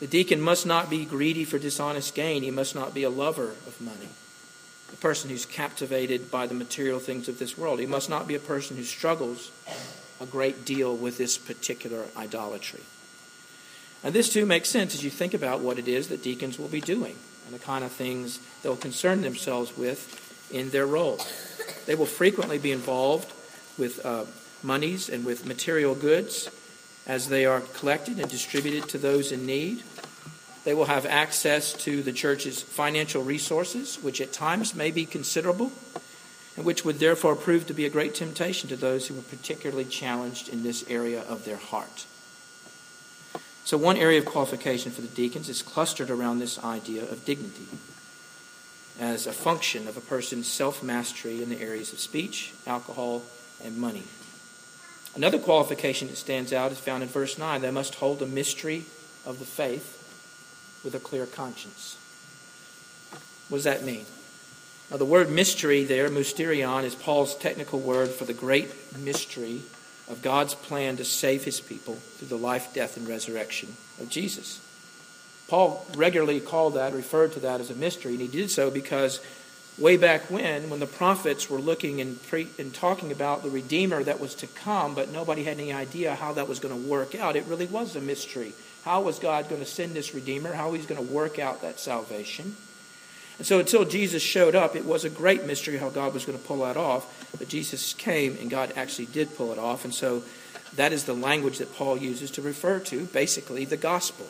The 0.00 0.06
deacon 0.06 0.40
must 0.40 0.64
not 0.64 0.88
be 0.88 1.04
greedy 1.04 1.44
for 1.44 1.58
dishonest 1.58 2.14
gain, 2.14 2.42
he 2.42 2.50
must 2.50 2.74
not 2.74 2.94
be 2.94 3.02
a 3.02 3.10
lover 3.10 3.50
of 3.66 3.80
money. 3.80 4.08
A 4.92 4.96
person 4.96 5.28
who's 5.28 5.44
captivated 5.44 6.30
by 6.30 6.46
the 6.46 6.54
material 6.54 6.98
things 6.98 7.28
of 7.28 7.38
this 7.38 7.58
world. 7.58 7.78
He 7.80 7.86
must 7.86 8.08
not 8.08 8.26
be 8.26 8.34
a 8.34 8.40
person 8.40 8.76
who 8.76 8.84
struggles 8.84 9.50
a 10.20 10.26
great 10.26 10.64
deal 10.64 10.96
with 10.96 11.18
this 11.18 11.36
particular 11.36 12.06
idolatry. 12.16 12.80
And 14.02 14.14
this 14.14 14.32
too 14.32 14.46
makes 14.46 14.70
sense 14.70 14.94
as 14.94 15.04
you 15.04 15.10
think 15.10 15.34
about 15.34 15.60
what 15.60 15.78
it 15.78 15.88
is 15.88 16.08
that 16.08 16.22
deacons 16.22 16.58
will 16.58 16.68
be 16.68 16.80
doing 16.80 17.16
and 17.46 17.54
the 17.54 17.64
kind 17.64 17.84
of 17.84 17.90
things 17.90 18.38
they'll 18.62 18.76
concern 18.76 19.22
themselves 19.22 19.76
with 19.76 20.48
in 20.52 20.70
their 20.70 20.86
role. 20.86 21.20
They 21.86 21.94
will 21.94 22.06
frequently 22.06 22.58
be 22.58 22.72
involved 22.72 23.32
with 23.76 24.04
uh, 24.06 24.24
monies 24.62 25.08
and 25.08 25.24
with 25.24 25.46
material 25.46 25.94
goods 25.94 26.48
as 27.08 27.28
they 27.28 27.46
are 27.46 27.60
collected 27.60 28.20
and 28.20 28.30
distributed 28.30 28.88
to 28.90 28.98
those 28.98 29.32
in 29.32 29.46
need. 29.46 29.82
They 30.64 30.74
will 30.74 30.84
have 30.84 31.06
access 31.06 31.72
to 31.84 32.02
the 32.02 32.12
church's 32.12 32.62
financial 32.62 33.24
resources, 33.24 33.96
which 34.02 34.20
at 34.20 34.32
times 34.32 34.74
may 34.74 34.90
be 34.90 35.06
considerable, 35.06 35.72
and 36.56 36.66
which 36.66 36.84
would 36.84 36.98
therefore 36.98 37.34
prove 37.34 37.66
to 37.66 37.74
be 37.74 37.86
a 37.86 37.90
great 37.90 38.14
temptation 38.14 38.68
to 38.68 38.76
those 38.76 39.08
who 39.08 39.18
are 39.18 39.22
particularly 39.22 39.86
challenged 39.86 40.50
in 40.50 40.62
this 40.62 40.84
area 40.90 41.22
of 41.22 41.46
their 41.46 41.56
heart. 41.56 42.04
So, 43.64 43.78
one 43.78 43.96
area 43.96 44.18
of 44.18 44.26
qualification 44.26 44.92
for 44.92 45.00
the 45.00 45.08
deacons 45.08 45.48
is 45.48 45.62
clustered 45.62 46.10
around 46.10 46.38
this 46.38 46.62
idea 46.62 47.02
of 47.02 47.24
dignity 47.24 47.66
as 48.98 49.26
a 49.26 49.32
function 49.32 49.86
of 49.88 49.96
a 49.96 50.00
person's 50.00 50.46
self 50.46 50.82
mastery 50.82 51.42
in 51.42 51.48
the 51.48 51.60
areas 51.60 51.92
of 51.92 52.00
speech, 52.00 52.52
alcohol, 52.66 53.22
and 53.64 53.76
money. 53.76 54.04
Another 55.14 55.38
qualification 55.38 56.08
that 56.08 56.16
stands 56.16 56.52
out 56.52 56.72
is 56.72 56.78
found 56.78 57.02
in 57.02 57.08
verse 57.08 57.38
9. 57.38 57.60
They 57.60 57.70
must 57.70 57.96
hold 57.96 58.18
the 58.18 58.26
mystery 58.26 58.84
of 59.26 59.38
the 59.38 59.44
faith 59.44 59.94
with 60.84 60.94
a 60.94 61.00
clear 61.00 61.26
conscience. 61.26 61.96
What 63.48 63.58
does 63.58 63.64
that 63.64 63.84
mean? 63.84 64.04
Now, 64.90 64.96
the 64.96 65.04
word 65.04 65.30
mystery 65.30 65.84
there, 65.84 66.08
mysterion, 66.08 66.84
is 66.84 66.94
Paul's 66.94 67.34
technical 67.34 67.78
word 67.78 68.10
for 68.10 68.24
the 68.24 68.32
great 68.32 68.70
mystery 68.96 69.62
of 70.08 70.22
God's 70.22 70.54
plan 70.54 70.96
to 70.96 71.04
save 71.04 71.44
his 71.44 71.60
people 71.60 71.94
through 71.94 72.28
the 72.28 72.38
life, 72.38 72.72
death, 72.72 72.96
and 72.96 73.06
resurrection 73.06 73.76
of 74.00 74.08
Jesus. 74.08 74.60
Paul 75.48 75.86
regularly 75.94 76.40
called 76.40 76.74
that, 76.74 76.92
referred 76.92 77.32
to 77.32 77.40
that 77.40 77.60
as 77.60 77.70
a 77.70 77.74
mystery, 77.74 78.12
and 78.12 78.20
he 78.20 78.28
did 78.28 78.50
so 78.50 78.70
because 78.70 79.20
way 79.78 79.96
back 79.96 80.22
when, 80.30 80.70
when 80.70 80.80
the 80.80 80.86
prophets 80.86 81.48
were 81.48 81.58
looking 81.58 82.00
and, 82.00 82.22
pre- 82.24 82.48
and 82.58 82.74
talking 82.74 83.12
about 83.12 83.42
the 83.42 83.50
Redeemer 83.50 84.02
that 84.02 84.20
was 84.20 84.34
to 84.36 84.46
come, 84.46 84.94
but 84.94 85.10
nobody 85.10 85.44
had 85.44 85.58
any 85.58 85.72
idea 85.72 86.14
how 86.14 86.32
that 86.32 86.48
was 86.48 86.58
going 86.58 86.74
to 86.74 86.88
work 86.88 87.14
out, 87.14 87.36
it 87.36 87.44
really 87.44 87.66
was 87.66 87.94
a 87.96 88.00
mystery. 88.00 88.52
How 88.84 89.02
was 89.02 89.18
God 89.18 89.48
going 89.48 89.60
to 89.60 89.66
send 89.66 89.94
this 89.94 90.14
Redeemer? 90.14 90.52
How 90.52 90.72
he's 90.72 90.86
going 90.86 91.04
to 91.04 91.12
work 91.12 91.38
out 91.38 91.62
that 91.62 91.78
salvation? 91.78 92.56
And 93.38 93.46
so 93.46 93.60
until 93.60 93.84
Jesus 93.84 94.22
showed 94.22 94.56
up, 94.56 94.74
it 94.74 94.84
was 94.84 95.04
a 95.04 95.10
great 95.10 95.46
mystery 95.46 95.78
how 95.78 95.90
God 95.90 96.12
was 96.12 96.24
going 96.24 96.38
to 96.38 96.44
pull 96.44 96.64
that 96.64 96.76
off. 96.76 97.36
But 97.38 97.48
Jesus 97.48 97.94
came 97.94 98.36
and 98.40 98.50
God 98.50 98.72
actually 98.76 99.06
did 99.06 99.36
pull 99.36 99.52
it 99.52 99.58
off. 99.58 99.84
And 99.84 99.94
so 99.94 100.24
that 100.74 100.92
is 100.92 101.04
the 101.04 101.14
language 101.14 101.58
that 101.58 101.74
Paul 101.74 101.96
uses 101.96 102.32
to 102.32 102.42
refer 102.42 102.80
to 102.80 103.06
basically 103.06 103.64
the 103.64 103.76
gospel. 103.76 104.26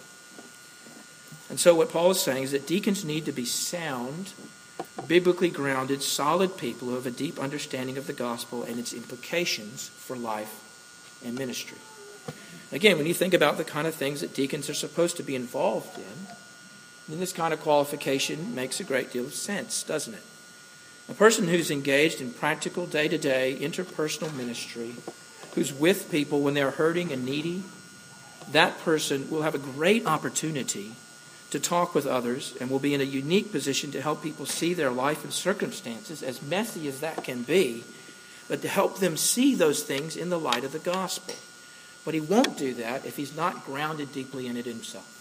And 1.48 1.58
so 1.58 1.74
what 1.74 1.90
Paul 1.90 2.10
is 2.10 2.20
saying 2.20 2.42
is 2.42 2.52
that 2.52 2.66
deacons 2.66 3.04
need 3.04 3.24
to 3.24 3.32
be 3.32 3.46
sound, 3.46 4.34
biblically 5.06 5.50
grounded, 5.50 6.02
solid 6.02 6.56
people 6.56 6.88
who 6.88 6.94
have 6.94 7.06
a 7.06 7.10
deep 7.10 7.38
understanding 7.38 7.96
of 7.96 8.06
the 8.06 8.12
gospel 8.12 8.62
and 8.62 8.78
its 8.78 8.92
implications 8.92 9.88
for 9.88 10.16
life 10.16 11.20
and 11.24 11.36
ministry. 11.36 11.78
Again, 12.70 12.98
when 12.98 13.06
you 13.06 13.14
think 13.14 13.32
about 13.32 13.56
the 13.56 13.64
kind 13.64 13.86
of 13.86 13.94
things 13.94 14.20
that 14.20 14.34
deacons 14.34 14.68
are 14.68 14.74
supposed 14.74 15.16
to 15.16 15.22
be 15.22 15.34
involved 15.34 15.96
in, 15.96 16.26
then 17.08 17.20
this 17.20 17.32
kind 17.32 17.54
of 17.54 17.60
qualification 17.60 18.54
makes 18.54 18.80
a 18.80 18.84
great 18.84 19.10
deal 19.10 19.24
of 19.24 19.34
sense, 19.34 19.82
doesn't 19.82 20.14
it? 20.14 20.22
A 21.08 21.14
person 21.14 21.48
who's 21.48 21.70
engaged 21.70 22.20
in 22.20 22.34
practical, 22.34 22.84
day 22.84 23.08
to 23.08 23.16
day, 23.16 23.56
interpersonal 23.58 24.34
ministry, 24.34 24.94
who's 25.54 25.72
with 25.72 26.10
people 26.10 26.42
when 26.42 26.52
they're 26.52 26.70
hurting 26.70 27.10
and 27.10 27.24
needy, 27.24 27.62
that 28.52 28.78
person 28.80 29.30
will 29.30 29.42
have 29.42 29.54
a 29.54 29.58
great 29.58 30.06
opportunity 30.06 30.92
to 31.50 31.58
talk 31.58 31.94
with 31.94 32.06
others 32.06 32.54
and 32.60 32.70
will 32.70 32.78
be 32.78 32.94
in 32.94 33.00
a 33.00 33.04
unique 33.04 33.52
position 33.52 33.90
to 33.92 34.02
help 34.02 34.22
people 34.22 34.46
see 34.46 34.74
their 34.74 34.90
life 34.90 35.24
and 35.24 35.32
circumstances, 35.32 36.22
as 36.22 36.42
messy 36.42 36.88
as 36.88 37.00
that 37.00 37.24
can 37.24 37.42
be, 37.42 37.84
but 38.48 38.62
to 38.62 38.68
help 38.68 38.98
them 38.98 39.16
see 39.16 39.54
those 39.54 39.82
things 39.82 40.16
in 40.16 40.28
the 40.28 40.38
light 40.38 40.64
of 40.64 40.72
the 40.72 40.78
gospel. 40.78 41.34
But 42.04 42.14
he 42.14 42.20
won't 42.20 42.56
do 42.56 42.74
that 42.74 43.06
if 43.06 43.16
he's 43.16 43.36
not 43.36 43.64
grounded 43.64 44.12
deeply 44.12 44.46
in 44.46 44.56
it 44.56 44.66
himself. 44.66 45.14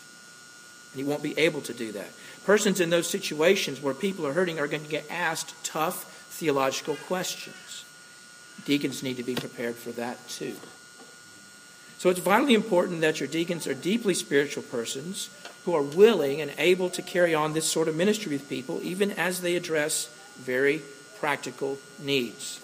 And 0.94 1.04
he 1.04 1.10
won't 1.10 1.24
be 1.24 1.38
able 1.38 1.62
to 1.62 1.74
do 1.74 1.92
that. 1.94 2.08
Persons 2.46 2.80
in 2.80 2.90
those 2.90 3.10
situations 3.10 3.82
where 3.82 3.94
people 3.94 4.26
are 4.26 4.34
hurting 4.34 4.60
are 4.60 4.68
going 4.68 4.84
to 4.84 4.90
get 4.90 5.10
asked 5.10 5.54
tough 5.64 6.06
theological 6.30 6.96
questions. 7.08 7.86
Deacons 8.66 9.04
need 9.04 9.18
to 9.18 9.24
be 9.24 9.36
prepared 9.36 9.76
for 9.76 9.92
that 9.94 10.28
too. 10.30 10.56
So 11.98 12.10
it's 12.10 12.20
vitally 12.20 12.54
important 12.54 13.02
that 13.02 13.20
your 13.20 13.28
deacons 13.28 13.66
are 13.66 13.74
deeply 13.74 14.14
spiritual 14.14 14.64
persons 14.64 15.30
who 15.68 15.76
are 15.76 15.82
willing 15.82 16.40
and 16.40 16.50
able 16.58 16.90
to 16.90 17.02
carry 17.02 17.36
on 17.36 17.52
this 17.52 17.66
sort 17.66 17.90
of 17.90 17.96
ministry 17.96 18.32
with 18.32 18.48
people, 18.48 18.80
even 18.84 19.12
as 19.12 19.42
they 19.42 19.58
address 19.58 20.08
very 20.38 20.82
practical 21.20 21.78
needs. 22.00 22.62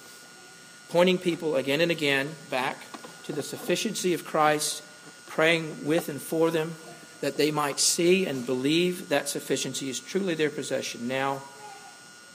Pointing 0.88 1.18
people 1.18 1.58
again 1.58 1.82
and 1.82 1.92
again 1.92 2.30
back 2.50 2.78
to 3.26 3.34
the 3.34 3.44
sufficiency 3.44 4.14
of 4.14 4.24
Christ, 4.24 4.82
praying 5.28 5.86
with 5.86 6.08
and 6.08 6.22
for 6.22 6.50
them, 6.50 6.76
that 7.20 7.36
they 7.36 7.52
might 7.52 7.78
see 7.78 8.26
and 8.26 8.46
believe 8.46 9.10
that 9.10 9.28
sufficiency 9.28 9.90
is 9.90 10.00
truly 10.00 10.34
their 10.34 10.50
possession 10.50 11.06
now 11.06 11.42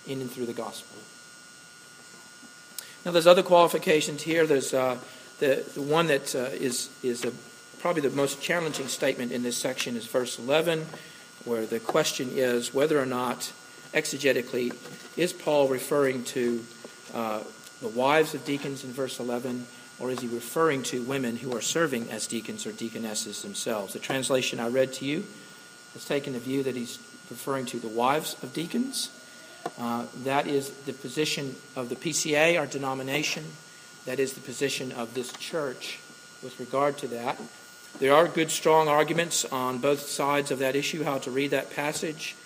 in 0.06 0.20
and 0.20 0.30
through 0.30 0.44
the 0.44 0.52
gospel. 0.52 0.98
Now, 3.06 3.12
there's 3.12 3.26
other 3.26 3.42
qualifications 3.42 4.20
here. 4.20 4.46
There's 4.46 4.74
uh, 4.74 4.98
the, 5.38 5.64
the 5.74 5.80
one 5.80 6.08
that 6.08 6.34
uh, 6.34 6.50
is 6.52 6.90
is 7.02 7.24
a 7.24 7.32
probably 7.78 8.02
the 8.02 8.10
most 8.10 8.42
challenging 8.42 8.88
statement 8.88 9.32
in 9.32 9.42
this 9.42 9.56
section 9.56 9.96
is 9.96 10.06
verse 10.06 10.38
11, 10.38 10.86
where 11.44 11.66
the 11.66 11.80
question 11.80 12.28
is 12.32 12.74
whether 12.74 13.00
or 13.00 13.06
not, 13.06 13.52
exegetically, 13.94 14.74
is 15.16 15.32
Paul 15.32 15.68
referring 15.68 16.24
to 16.24 16.64
uh, 17.14 17.42
the 17.80 17.88
wives 17.88 18.34
of 18.34 18.44
deacons 18.44 18.84
in 18.84 18.92
verse 18.92 19.20
11, 19.20 19.66
or 20.00 20.10
is 20.10 20.20
he 20.20 20.28
referring 20.28 20.82
to 20.84 21.02
women 21.02 21.36
who 21.36 21.54
are 21.56 21.60
serving 21.60 22.10
as 22.10 22.26
deacons 22.26 22.66
or 22.66 22.72
deaconesses 22.72 23.42
themselves? 23.42 23.92
The 23.92 23.98
translation 23.98 24.60
I 24.60 24.68
read 24.68 24.92
to 24.94 25.04
you 25.04 25.24
has 25.94 26.04
taken 26.04 26.32
the 26.32 26.38
view 26.38 26.62
that 26.64 26.76
he's 26.76 26.98
referring 27.30 27.66
to 27.66 27.78
the 27.78 27.88
wives 27.88 28.36
of 28.42 28.52
deacons. 28.52 29.10
Uh, 29.78 30.06
that 30.24 30.46
is 30.46 30.70
the 30.70 30.92
position 30.92 31.54
of 31.76 31.88
the 31.88 31.96
PCA, 31.96 32.58
our 32.58 32.66
denomination. 32.66 33.44
That 34.06 34.18
is 34.18 34.32
the 34.32 34.40
position 34.40 34.92
of 34.92 35.14
this 35.14 35.32
church 35.32 35.98
with 36.42 36.58
regard 36.60 36.98
to 36.98 37.08
that. 37.08 37.38
There 37.98 38.14
are 38.14 38.28
good, 38.28 38.50
strong 38.50 38.86
arguments 38.86 39.44
on 39.44 39.78
both 39.78 40.00
sides 40.00 40.50
of 40.50 40.60
that 40.60 40.76
issue, 40.76 41.02
how 41.02 41.18
to 41.18 41.30
read 41.30 41.50
that 41.50 41.74
passage, 41.74 42.36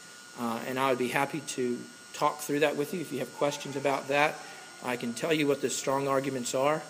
uh, 0.40 0.60
and 0.66 0.78
I 0.78 0.88
would 0.90 0.98
be 0.98 1.08
happy 1.08 1.40
to 1.40 1.78
talk 2.14 2.40
through 2.40 2.60
that 2.60 2.76
with 2.76 2.94
you. 2.94 3.00
If 3.00 3.12
you 3.12 3.18
have 3.18 3.34
questions 3.36 3.76
about 3.76 4.08
that, 4.08 4.34
I 4.84 4.96
can 4.96 5.12
tell 5.12 5.32
you 5.32 5.46
what 5.46 5.60
the 5.60 5.68
strong 5.68 6.08
arguments 6.08 6.54
are, 6.54 6.80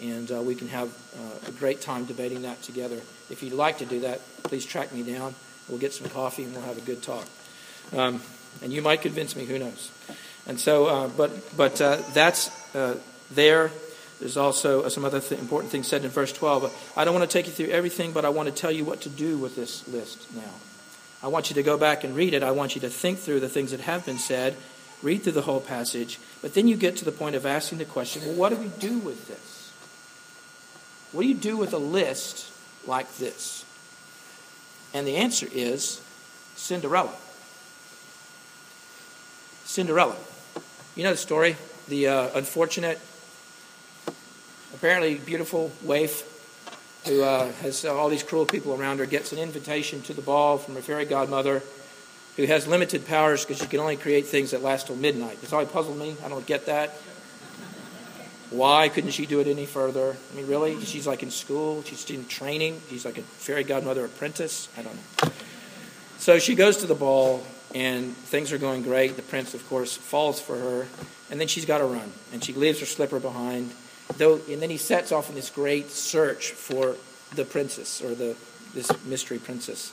and 0.00 0.30
uh, 0.30 0.42
we 0.42 0.54
can 0.54 0.68
have 0.68 0.88
uh, 0.88 1.48
a 1.48 1.52
great 1.52 1.80
time 1.80 2.04
debating 2.04 2.42
that 2.42 2.62
together. 2.62 3.00
If 3.30 3.42
you'd 3.42 3.54
like 3.54 3.78
to 3.78 3.86
do 3.86 4.00
that, 4.00 4.20
please 4.42 4.66
track 4.66 4.92
me 4.92 5.02
down. 5.02 5.34
We'll 5.68 5.78
get 5.78 5.94
some 5.94 6.08
coffee 6.10 6.44
and 6.44 6.52
we'll 6.52 6.64
have 6.64 6.78
a 6.78 6.82
good 6.82 7.02
talk. 7.02 7.26
Um, 7.96 8.20
and 8.62 8.72
you 8.72 8.82
might 8.82 9.00
convince 9.00 9.34
me, 9.36 9.46
who 9.46 9.58
knows? 9.58 9.90
And 10.46 10.58
so, 10.58 10.86
uh, 10.86 11.08
but 11.08 11.30
but 11.56 11.80
uh, 11.80 12.02
that's 12.12 12.50
uh, 12.74 12.98
there 13.30 13.70
there's 14.22 14.36
also 14.36 14.88
some 14.88 15.04
other 15.04 15.18
th- 15.18 15.40
important 15.40 15.72
things 15.72 15.88
said 15.88 16.04
in 16.04 16.10
verse 16.10 16.32
12. 16.32 16.92
I 16.96 17.04
don't 17.04 17.12
want 17.12 17.28
to 17.28 17.36
take 17.38 17.46
you 17.46 17.52
through 17.52 17.74
everything, 17.74 18.12
but 18.12 18.24
I 18.24 18.28
want 18.28 18.48
to 18.48 18.54
tell 18.54 18.70
you 18.70 18.84
what 18.84 19.00
to 19.00 19.08
do 19.08 19.36
with 19.36 19.56
this 19.56 19.86
list 19.88 20.32
now. 20.32 20.52
I 21.24 21.26
want 21.26 21.50
you 21.50 21.54
to 21.54 21.62
go 21.64 21.76
back 21.76 22.04
and 22.04 22.14
read 22.14 22.32
it. 22.32 22.44
I 22.44 22.52
want 22.52 22.76
you 22.76 22.80
to 22.82 22.88
think 22.88 23.18
through 23.18 23.40
the 23.40 23.48
things 23.48 23.72
that 23.72 23.80
have 23.80 24.06
been 24.06 24.18
said, 24.18 24.54
read 25.02 25.24
through 25.24 25.32
the 25.32 25.42
whole 25.42 25.60
passage, 25.60 26.20
but 26.40 26.54
then 26.54 26.68
you 26.68 26.76
get 26.76 26.98
to 26.98 27.04
the 27.04 27.10
point 27.10 27.34
of 27.34 27.44
asking 27.44 27.78
the 27.78 27.84
question 27.84 28.24
well, 28.24 28.36
what 28.36 28.50
do 28.50 28.56
we 28.58 28.68
do 28.78 28.96
with 29.00 29.26
this? 29.26 29.72
What 31.10 31.22
do 31.22 31.28
you 31.28 31.34
do 31.34 31.56
with 31.56 31.72
a 31.72 31.78
list 31.78 32.48
like 32.86 33.12
this? 33.16 33.64
And 34.94 35.04
the 35.04 35.16
answer 35.16 35.48
is 35.52 36.00
Cinderella. 36.54 37.16
Cinderella. 39.64 40.16
You 40.94 41.02
know 41.02 41.10
the 41.10 41.16
story? 41.16 41.56
The 41.88 42.06
uh, 42.06 42.28
unfortunate 42.36 43.00
apparently 44.74 45.14
beautiful 45.16 45.70
waif 45.82 46.28
who 47.06 47.22
uh, 47.22 47.50
has 47.62 47.84
all 47.84 48.08
these 48.08 48.22
cruel 48.22 48.46
people 48.46 48.74
around 48.74 48.98
her 48.98 49.06
gets 49.06 49.32
an 49.32 49.38
invitation 49.38 50.02
to 50.02 50.12
the 50.12 50.22
ball 50.22 50.58
from 50.58 50.74
her 50.74 50.82
fairy 50.82 51.04
godmother 51.04 51.62
who 52.36 52.44
has 52.44 52.66
limited 52.66 53.06
powers 53.06 53.44
because 53.44 53.60
she 53.60 53.66
can 53.66 53.80
only 53.80 53.96
create 53.96 54.26
things 54.26 54.52
that 54.52 54.62
last 54.62 54.86
till 54.86 54.96
midnight. 54.96 55.38
It's 55.42 55.52
always 55.52 55.68
puzzled 55.68 55.98
me. 55.98 56.16
I 56.24 56.28
don't 56.28 56.46
get 56.46 56.66
that. 56.66 56.90
Why 58.50 58.88
couldn't 58.88 59.10
she 59.10 59.26
do 59.26 59.40
it 59.40 59.46
any 59.46 59.66
further? 59.66 60.16
I 60.32 60.36
mean, 60.36 60.46
really? 60.46 60.80
She's 60.84 61.06
like 61.06 61.22
in 61.22 61.30
school. 61.30 61.82
She's 61.84 62.08
in 62.10 62.26
training. 62.26 62.80
She's 62.88 63.04
like 63.04 63.18
a 63.18 63.22
fairy 63.22 63.64
godmother 63.64 64.04
apprentice. 64.04 64.68
I 64.78 64.82
don't 64.82 64.94
know. 64.94 65.32
So 66.18 66.38
she 66.38 66.54
goes 66.54 66.78
to 66.78 66.86
the 66.86 66.94
ball, 66.94 67.44
and 67.74 68.14
things 68.14 68.52
are 68.52 68.58
going 68.58 68.82
great. 68.82 69.16
The 69.16 69.22
prince, 69.22 69.54
of 69.54 69.66
course, 69.68 69.96
falls 69.96 70.40
for 70.40 70.56
her, 70.56 70.86
and 71.30 71.40
then 71.40 71.48
she's 71.48 71.64
got 71.64 71.78
to 71.78 71.84
run, 71.84 72.12
and 72.32 72.44
she 72.44 72.52
leaves 72.52 72.80
her 72.80 72.86
slipper 72.86 73.18
behind 73.18 73.72
though, 74.18 74.40
and 74.48 74.60
then 74.60 74.70
he 74.70 74.76
sets 74.76 75.12
off 75.12 75.28
in 75.28 75.34
this 75.34 75.50
great 75.50 75.90
search 75.90 76.50
for 76.50 76.96
the 77.34 77.44
princess 77.44 78.02
or 78.02 78.14
the 78.14 78.36
this 78.74 78.90
mystery 79.04 79.38
princess. 79.38 79.92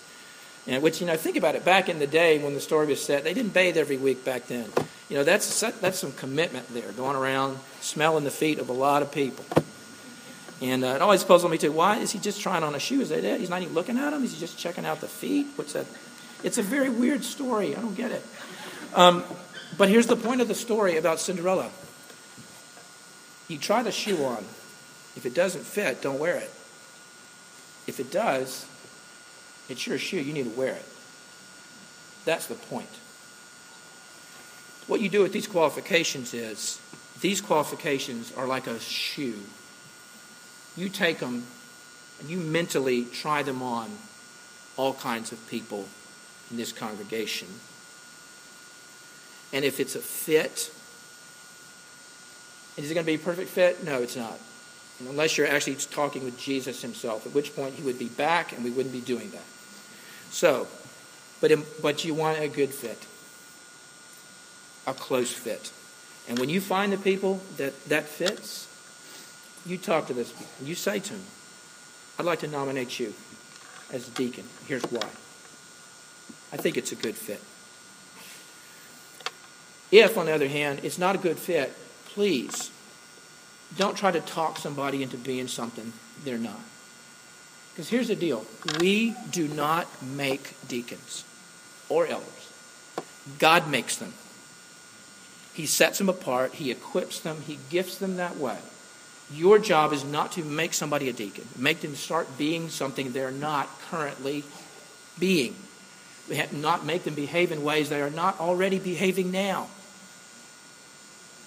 And 0.67 0.83
which 0.83 1.01
you 1.01 1.07
know, 1.07 1.15
think 1.15 1.35
about 1.35 1.55
it. 1.55 1.65
Back 1.65 1.89
in 1.89 1.99
the 1.99 2.07
day 2.07 2.41
when 2.43 2.53
the 2.53 2.59
story 2.59 2.87
was 2.87 3.03
set, 3.03 3.23
they 3.23 3.33
didn't 3.33 3.53
bathe 3.53 3.77
every 3.77 3.97
week 3.97 4.23
back 4.23 4.47
then. 4.47 4.65
You 5.09 5.17
know, 5.17 5.23
that's 5.23 5.59
that's 5.59 5.99
some 5.99 6.11
commitment 6.13 6.71
there, 6.73 6.91
going 6.91 7.15
around 7.15 7.57
smelling 7.81 8.23
the 8.23 8.31
feet 8.31 8.59
of 8.59 8.69
a 8.69 8.73
lot 8.73 9.01
of 9.01 9.11
people. 9.11 9.45
And 10.61 10.83
uh, 10.83 10.87
it 10.87 11.01
always 11.01 11.23
puzzled 11.23 11.51
me 11.51 11.57
too. 11.57 11.71
Why 11.71 11.97
is 11.97 12.11
he 12.11 12.19
just 12.19 12.41
trying 12.41 12.63
on 12.63 12.75
a 12.75 12.79
shoe? 12.79 13.01
Is 13.01 13.09
that 13.09 13.23
it? 13.23 13.39
He's 13.39 13.49
not 13.49 13.61
even 13.61 13.73
looking 13.73 13.97
at 13.97 14.09
them. 14.11 14.21
He's 14.21 14.37
just 14.37 14.57
checking 14.57 14.85
out 14.85 14.99
the 14.99 15.07
feet. 15.07 15.47
What's 15.55 15.73
that? 15.73 15.85
It's 16.43 16.57
a 16.57 16.63
very 16.63 16.89
weird 16.89 17.23
story. 17.23 17.75
I 17.75 17.81
don't 17.81 17.95
get 17.95 18.11
it. 18.11 18.23
Um, 18.93 19.23
but 19.77 19.89
here's 19.89 20.07
the 20.07 20.15
point 20.15 20.41
of 20.41 20.47
the 20.47 20.55
story 20.55 20.97
about 20.97 21.19
Cinderella. 21.19 21.69
You 23.49 23.57
try 23.57 23.83
the 23.83 23.91
shoe 23.91 24.23
on. 24.23 24.45
If 25.17 25.25
it 25.25 25.33
doesn't 25.33 25.65
fit, 25.65 26.01
don't 26.01 26.19
wear 26.19 26.37
it. 26.37 26.51
If 27.87 27.99
it 27.99 28.11
does, 28.11 28.65
it's 29.67 29.85
your 29.85 29.97
shoe. 29.97 30.21
You 30.21 30.31
need 30.31 30.45
to 30.45 30.57
wear 30.57 30.73
it. 30.73 30.85
That's 32.23 32.45
the 32.45 32.55
point. 32.55 32.89
What 34.87 35.01
you 35.01 35.09
do 35.09 35.21
with 35.21 35.33
these 35.33 35.47
qualifications 35.47 36.33
is 36.33 36.79
these 37.21 37.41
qualifications 37.41 38.31
are 38.37 38.47
like 38.47 38.67
a 38.67 38.79
shoe. 38.79 39.39
You 40.77 40.89
take 40.89 41.19
them 41.19 41.43
and 42.19 42.29
you 42.29 42.37
mentally 42.37 43.05
try 43.05 43.43
them 43.43 43.61
on 43.61 43.89
all 44.77 44.93
kinds 44.93 45.31
of 45.31 45.49
people 45.49 45.85
in 46.51 46.57
this 46.57 46.71
congregation. 46.71 47.47
And 49.51 49.65
if 49.65 49.79
it's 49.79 49.95
a 49.95 49.99
fit, 49.99 50.71
is 52.83 52.91
it 52.91 52.93
going 52.93 53.05
to 53.05 53.11
be 53.11 53.15
a 53.15 53.19
perfect 53.19 53.49
fit? 53.49 53.83
No, 53.83 54.01
it's 54.01 54.15
not. 54.15 54.39
And 54.99 55.07
unless 55.09 55.37
you're 55.37 55.47
actually 55.47 55.75
talking 55.75 56.23
with 56.23 56.37
Jesus 56.37 56.81
himself, 56.81 57.25
at 57.25 57.33
which 57.33 57.55
point 57.55 57.75
he 57.75 57.83
would 57.83 57.99
be 57.99 58.09
back 58.09 58.51
and 58.53 58.63
we 58.63 58.69
wouldn't 58.69 58.93
be 58.93 59.01
doing 59.01 59.29
that. 59.31 59.45
So, 60.29 60.67
but, 61.41 61.51
but 61.81 62.03
you 62.03 62.13
want 62.13 62.39
a 62.39 62.47
good 62.47 62.69
fit, 62.69 63.05
a 64.85 64.93
close 64.93 65.31
fit. 65.31 65.71
And 66.27 66.37
when 66.37 66.49
you 66.49 66.61
find 66.61 66.93
the 66.93 66.97
people 66.97 67.41
that 67.57 67.85
that 67.85 68.03
fits, 68.03 68.67
you 69.65 69.77
talk 69.77 70.07
to 70.07 70.13
this. 70.13 70.33
You 70.63 70.75
say 70.75 70.99
to 70.99 71.13
them, 71.13 71.23
I'd 72.17 72.25
like 72.25 72.39
to 72.39 72.47
nominate 72.47 72.99
you 72.99 73.13
as 73.91 74.07
a 74.07 74.11
deacon. 74.11 74.43
Here's 74.67 74.83
why. 74.83 75.07
I 76.51 76.57
think 76.57 76.77
it's 76.77 76.91
a 76.91 76.95
good 76.95 77.15
fit. 77.15 77.41
If, 79.91 80.17
on 80.17 80.27
the 80.27 80.33
other 80.33 80.47
hand, 80.47 80.81
it's 80.83 80.99
not 80.99 81.15
a 81.15 81.17
good 81.17 81.37
fit, 81.37 81.73
please 82.19 82.69
don't 83.77 83.95
try 83.95 84.11
to 84.11 84.19
talk 84.19 84.57
somebody 84.57 85.03
into 85.03 85.15
being 85.15 85.47
something 85.47 85.93
they're 86.25 86.37
not. 86.37 86.59
Because 87.71 87.87
here's 87.87 88.09
the 88.09 88.15
deal 88.17 88.45
we 88.77 89.15
do 89.31 89.47
not 89.47 89.87
make 90.03 90.53
deacons 90.67 91.23
or 91.87 92.05
elders, 92.07 92.51
God 93.37 93.69
makes 93.71 93.95
them. 93.95 94.13
He 95.53 95.65
sets 95.65 95.97
them 95.97 96.09
apart, 96.09 96.55
He 96.55 96.71
equips 96.71 97.21
them, 97.21 97.37
He 97.47 97.57
gifts 97.69 97.99
them 97.99 98.17
that 98.17 98.35
way. 98.35 98.57
Your 99.31 99.57
job 99.57 99.93
is 99.93 100.03
not 100.03 100.33
to 100.33 100.43
make 100.43 100.73
somebody 100.73 101.07
a 101.07 101.13
deacon, 101.13 101.47
make 101.55 101.79
them 101.79 101.95
start 101.95 102.37
being 102.37 102.67
something 102.67 103.13
they're 103.13 103.31
not 103.31 103.69
currently 103.89 104.43
being. 105.17 105.55
Not 106.51 106.85
make 106.85 107.05
them 107.05 107.15
behave 107.15 107.53
in 107.53 107.63
ways 107.63 107.87
they 107.87 108.01
are 108.01 108.09
not 108.09 108.41
already 108.41 108.77
behaving 108.77 109.31
now. 109.31 109.69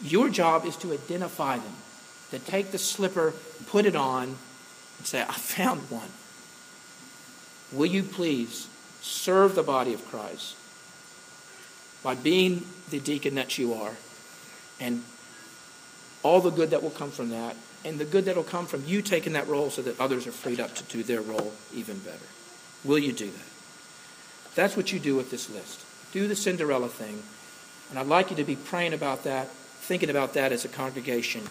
Your 0.03 0.29
job 0.29 0.67
is 0.67 0.77
to 0.79 0.93
identify 0.93 1.57
them, 1.57 1.75
to 2.31 2.39
take 2.39 2.73
the 2.73 2.79
slipper, 2.79 3.33
put 3.67 3.87
it 3.87 3.97
on, 3.97 4.25
and 4.99 5.07
say, 5.07 5.23
I 5.23 5.33
found 5.33 5.81
one. 5.91 6.09
Will 7.73 7.87
you 7.87 8.03
please 8.03 8.69
serve 9.01 9.55
the 9.55 9.63
body 9.63 9.95
of 9.95 10.07
Christ 10.09 10.57
by 12.03 12.15
being 12.15 12.65
the 12.91 13.01
deacon 13.01 13.37
that 13.37 13.59
you 13.59 13.75
are 13.75 13.93
and 14.81 15.03
all 16.23 16.41
the 16.41 16.51
good 16.51 16.71
that 16.71 16.83
will 16.83 16.91
come 16.91 17.11
from 17.11 17.31
that 17.31 17.57
and 17.85 17.99
the 17.99 18.05
good 18.05 18.27
that 18.27 18.37
will 18.37 18.43
come 18.43 18.67
from 18.67 18.85
you 18.87 19.03
taking 19.03 19.33
that 19.33 19.49
role 19.49 19.71
so 19.71 19.83
that 19.83 19.99
others 20.01 20.27
are 20.27 20.33
freed 20.33 20.61
up 20.61 20.75
to 20.75 20.85
do 20.85 21.03
their 21.03 21.21
role 21.21 21.53
even 21.75 21.99
better. 21.99 22.19
Will 22.85 22.99
you 22.99 23.13
do 23.13 23.31
that? 23.31 24.55
That's 24.55 24.77
what 24.77 24.93
you 24.93 24.99
do 24.99 25.17
with 25.17 25.31
this 25.31 25.51
list. 25.51 25.85
Do 26.13 26.29
the 26.29 26.37
Cinderella 26.37 26.89
thing. 26.89 27.23
And 27.91 27.99
I'd 27.99 28.07
like 28.07 28.31
you 28.31 28.37
to 28.37 28.45
be 28.45 28.57
praying 28.57 28.93
about 28.93 29.25
that, 29.25 29.49
thinking 29.93 30.09
about 30.09 30.33
that 30.33 30.53
as 30.53 30.65
a 30.65 30.69
congregation 30.69 31.43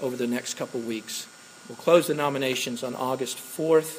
over 0.00 0.14
the 0.14 0.28
next 0.28 0.54
couple 0.54 0.78
weeks. 0.78 1.26
We'll 1.68 1.74
close 1.74 2.06
the 2.06 2.14
nominations 2.14 2.84
on 2.84 2.94
August 2.94 3.36
4th. 3.36 3.98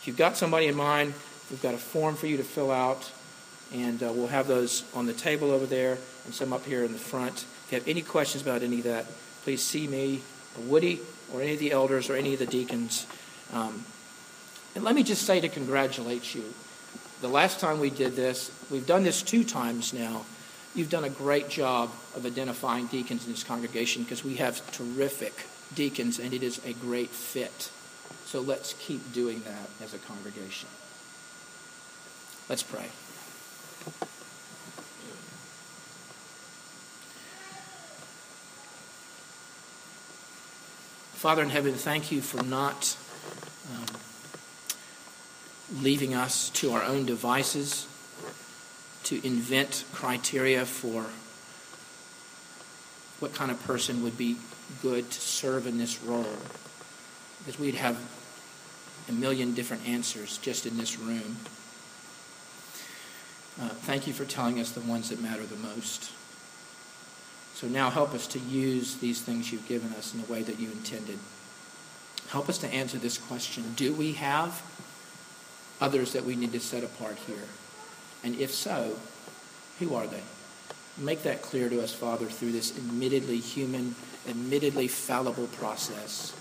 If 0.00 0.02
you've 0.04 0.18
got 0.18 0.36
somebody 0.36 0.66
in 0.66 0.74
mind, 0.74 1.14
we've 1.50 1.62
got 1.62 1.72
a 1.72 1.78
form 1.78 2.14
for 2.14 2.26
you 2.26 2.36
to 2.36 2.44
fill 2.44 2.70
out, 2.70 3.10
and 3.72 4.02
uh, 4.02 4.12
we'll 4.12 4.26
have 4.26 4.48
those 4.48 4.84
on 4.92 5.06
the 5.06 5.14
table 5.14 5.50
over 5.50 5.64
there 5.64 5.96
and 6.26 6.34
some 6.34 6.52
up 6.52 6.66
here 6.66 6.84
in 6.84 6.92
the 6.92 6.98
front. 6.98 7.46
If 7.64 7.68
you 7.72 7.78
have 7.78 7.88
any 7.88 8.02
questions 8.02 8.42
about 8.42 8.62
any 8.62 8.80
of 8.80 8.84
that, 8.84 9.06
please 9.44 9.64
see 9.64 9.88
me 9.88 10.20
or 10.58 10.64
Woody 10.64 11.00
or 11.32 11.40
any 11.40 11.54
of 11.54 11.58
the 11.58 11.72
elders 11.72 12.10
or 12.10 12.16
any 12.16 12.34
of 12.34 12.38
the 12.38 12.44
deacons. 12.44 13.06
Um, 13.54 13.86
and 14.74 14.84
let 14.84 14.94
me 14.94 15.04
just 15.04 15.22
say 15.22 15.40
to 15.40 15.48
congratulate 15.48 16.34
you. 16.34 16.44
The 17.22 17.28
last 17.28 17.60
time 17.60 17.80
we 17.80 17.88
did 17.88 18.14
this, 18.14 18.50
we've 18.70 18.86
done 18.86 19.04
this 19.04 19.22
two 19.22 19.42
times 19.42 19.94
now. 19.94 20.26
You've 20.74 20.90
done 20.90 21.04
a 21.04 21.10
great 21.10 21.48
job 21.48 21.90
of 22.14 22.24
identifying 22.24 22.86
deacons 22.86 23.26
in 23.26 23.32
this 23.32 23.42
congregation 23.42 24.04
because 24.04 24.24
we 24.24 24.36
have 24.36 24.70
terrific 24.70 25.46
deacons 25.74 26.20
and 26.20 26.32
it 26.32 26.42
is 26.42 26.64
a 26.64 26.72
great 26.74 27.10
fit. 27.10 27.70
So 28.24 28.40
let's 28.40 28.74
keep 28.74 29.12
doing 29.12 29.42
that 29.42 29.84
as 29.84 29.94
a 29.94 29.98
congregation. 29.98 30.68
Let's 32.48 32.62
pray. 32.62 32.86
Father 41.14 41.42
in 41.42 41.50
heaven, 41.50 41.74
thank 41.74 42.10
you 42.10 42.22
for 42.22 42.42
not 42.42 42.96
um, 43.74 43.84
leaving 45.82 46.14
us 46.14 46.48
to 46.50 46.72
our 46.72 46.82
own 46.82 47.04
devices 47.04 47.86
to 49.10 49.26
invent 49.26 49.84
criteria 49.92 50.64
for 50.64 51.04
what 53.18 53.34
kind 53.34 53.50
of 53.50 53.60
person 53.64 54.04
would 54.04 54.16
be 54.16 54.36
good 54.82 55.10
to 55.10 55.20
serve 55.20 55.66
in 55.66 55.78
this 55.78 56.00
role. 56.04 56.36
Because 57.40 57.58
we'd 57.58 57.74
have 57.74 57.98
a 59.08 59.12
million 59.12 59.52
different 59.52 59.84
answers 59.88 60.38
just 60.38 60.64
in 60.64 60.76
this 60.76 60.96
room. 60.96 61.38
Uh, 63.60 63.70
thank 63.80 64.06
you 64.06 64.12
for 64.12 64.24
telling 64.24 64.60
us 64.60 64.70
the 64.70 64.80
ones 64.82 65.08
that 65.08 65.20
matter 65.20 65.42
the 65.42 65.56
most. 65.56 66.12
So 67.54 67.66
now 67.66 67.90
help 67.90 68.14
us 68.14 68.28
to 68.28 68.38
use 68.38 68.94
these 68.98 69.20
things 69.20 69.50
you've 69.50 69.66
given 69.66 69.92
us 69.94 70.14
in 70.14 70.22
the 70.22 70.32
way 70.32 70.42
that 70.42 70.60
you 70.60 70.70
intended. 70.70 71.18
Help 72.28 72.48
us 72.48 72.58
to 72.58 72.68
answer 72.68 72.96
this 72.96 73.18
question 73.18 73.64
Do 73.74 73.92
we 73.92 74.12
have 74.12 74.62
others 75.80 76.12
that 76.12 76.24
we 76.24 76.36
need 76.36 76.52
to 76.52 76.60
set 76.60 76.84
apart 76.84 77.16
here? 77.26 77.48
And 78.22 78.38
if 78.38 78.52
so, 78.52 78.96
who 79.78 79.94
are 79.94 80.06
they? 80.06 80.22
Make 80.98 81.22
that 81.22 81.42
clear 81.42 81.68
to 81.68 81.82
us, 81.82 81.92
Father, 81.92 82.26
through 82.26 82.52
this 82.52 82.76
admittedly 82.76 83.38
human, 83.38 83.94
admittedly 84.28 84.88
fallible 84.88 85.46
process, 85.48 86.34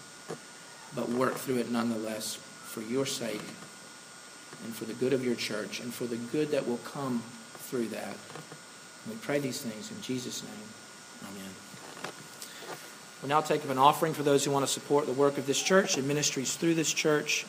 but 0.95 1.07
work 1.09 1.35
through 1.35 1.57
it 1.57 1.71
nonetheless 1.71 2.35
for 2.35 2.81
your 2.81 3.05
sake 3.05 3.41
and 4.65 4.75
for 4.75 4.85
the 4.85 4.93
good 4.93 5.13
of 5.13 5.23
your 5.23 5.35
church 5.35 5.79
and 5.79 5.93
for 5.93 6.05
the 6.05 6.17
good 6.17 6.51
that 6.51 6.67
will 6.67 6.77
come 6.77 7.23
through 7.53 7.87
that. 7.87 8.15
we 9.07 9.15
pray 9.17 9.39
these 9.39 9.61
things 9.61 9.91
in 9.91 10.01
Jesus' 10.01 10.43
name. 10.43 11.31
Amen. 11.31 11.49
We'll 13.21 13.29
now 13.29 13.41
take 13.41 13.63
up 13.63 13.69
an 13.69 13.77
offering 13.77 14.13
for 14.13 14.23
those 14.23 14.43
who 14.45 14.51
want 14.51 14.65
to 14.65 14.71
support 14.71 15.05
the 15.05 15.13
work 15.13 15.37
of 15.37 15.45
this 15.45 15.61
church 15.61 15.97
and 15.97 16.07
ministries 16.07 16.55
through 16.55 16.75
this 16.75 16.91
church. 16.91 17.45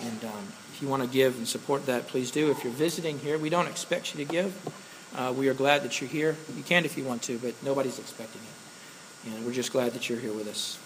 And 0.00 0.24
um, 0.24 0.52
you 0.82 0.88
want 0.88 1.02
to 1.02 1.08
give 1.08 1.38
and 1.38 1.46
support 1.46 1.86
that, 1.86 2.08
please 2.08 2.30
do. 2.30 2.50
If 2.50 2.64
you're 2.64 2.72
visiting 2.72 3.18
here, 3.20 3.38
we 3.38 3.48
don't 3.48 3.68
expect 3.68 4.14
you 4.14 4.24
to 4.24 4.30
give. 4.30 4.52
Uh, 5.16 5.32
we 5.36 5.48
are 5.48 5.54
glad 5.54 5.82
that 5.84 6.00
you're 6.00 6.10
here. 6.10 6.36
You 6.56 6.62
can 6.62 6.84
if 6.84 6.98
you 6.98 7.04
want 7.04 7.22
to, 7.22 7.38
but 7.38 7.54
nobody's 7.62 7.98
expecting 7.98 8.40
it. 8.42 9.32
And 9.32 9.46
we're 9.46 9.52
just 9.52 9.72
glad 9.72 9.92
that 9.92 10.08
you're 10.08 10.18
here 10.18 10.32
with 10.32 10.48
us. 10.48 10.78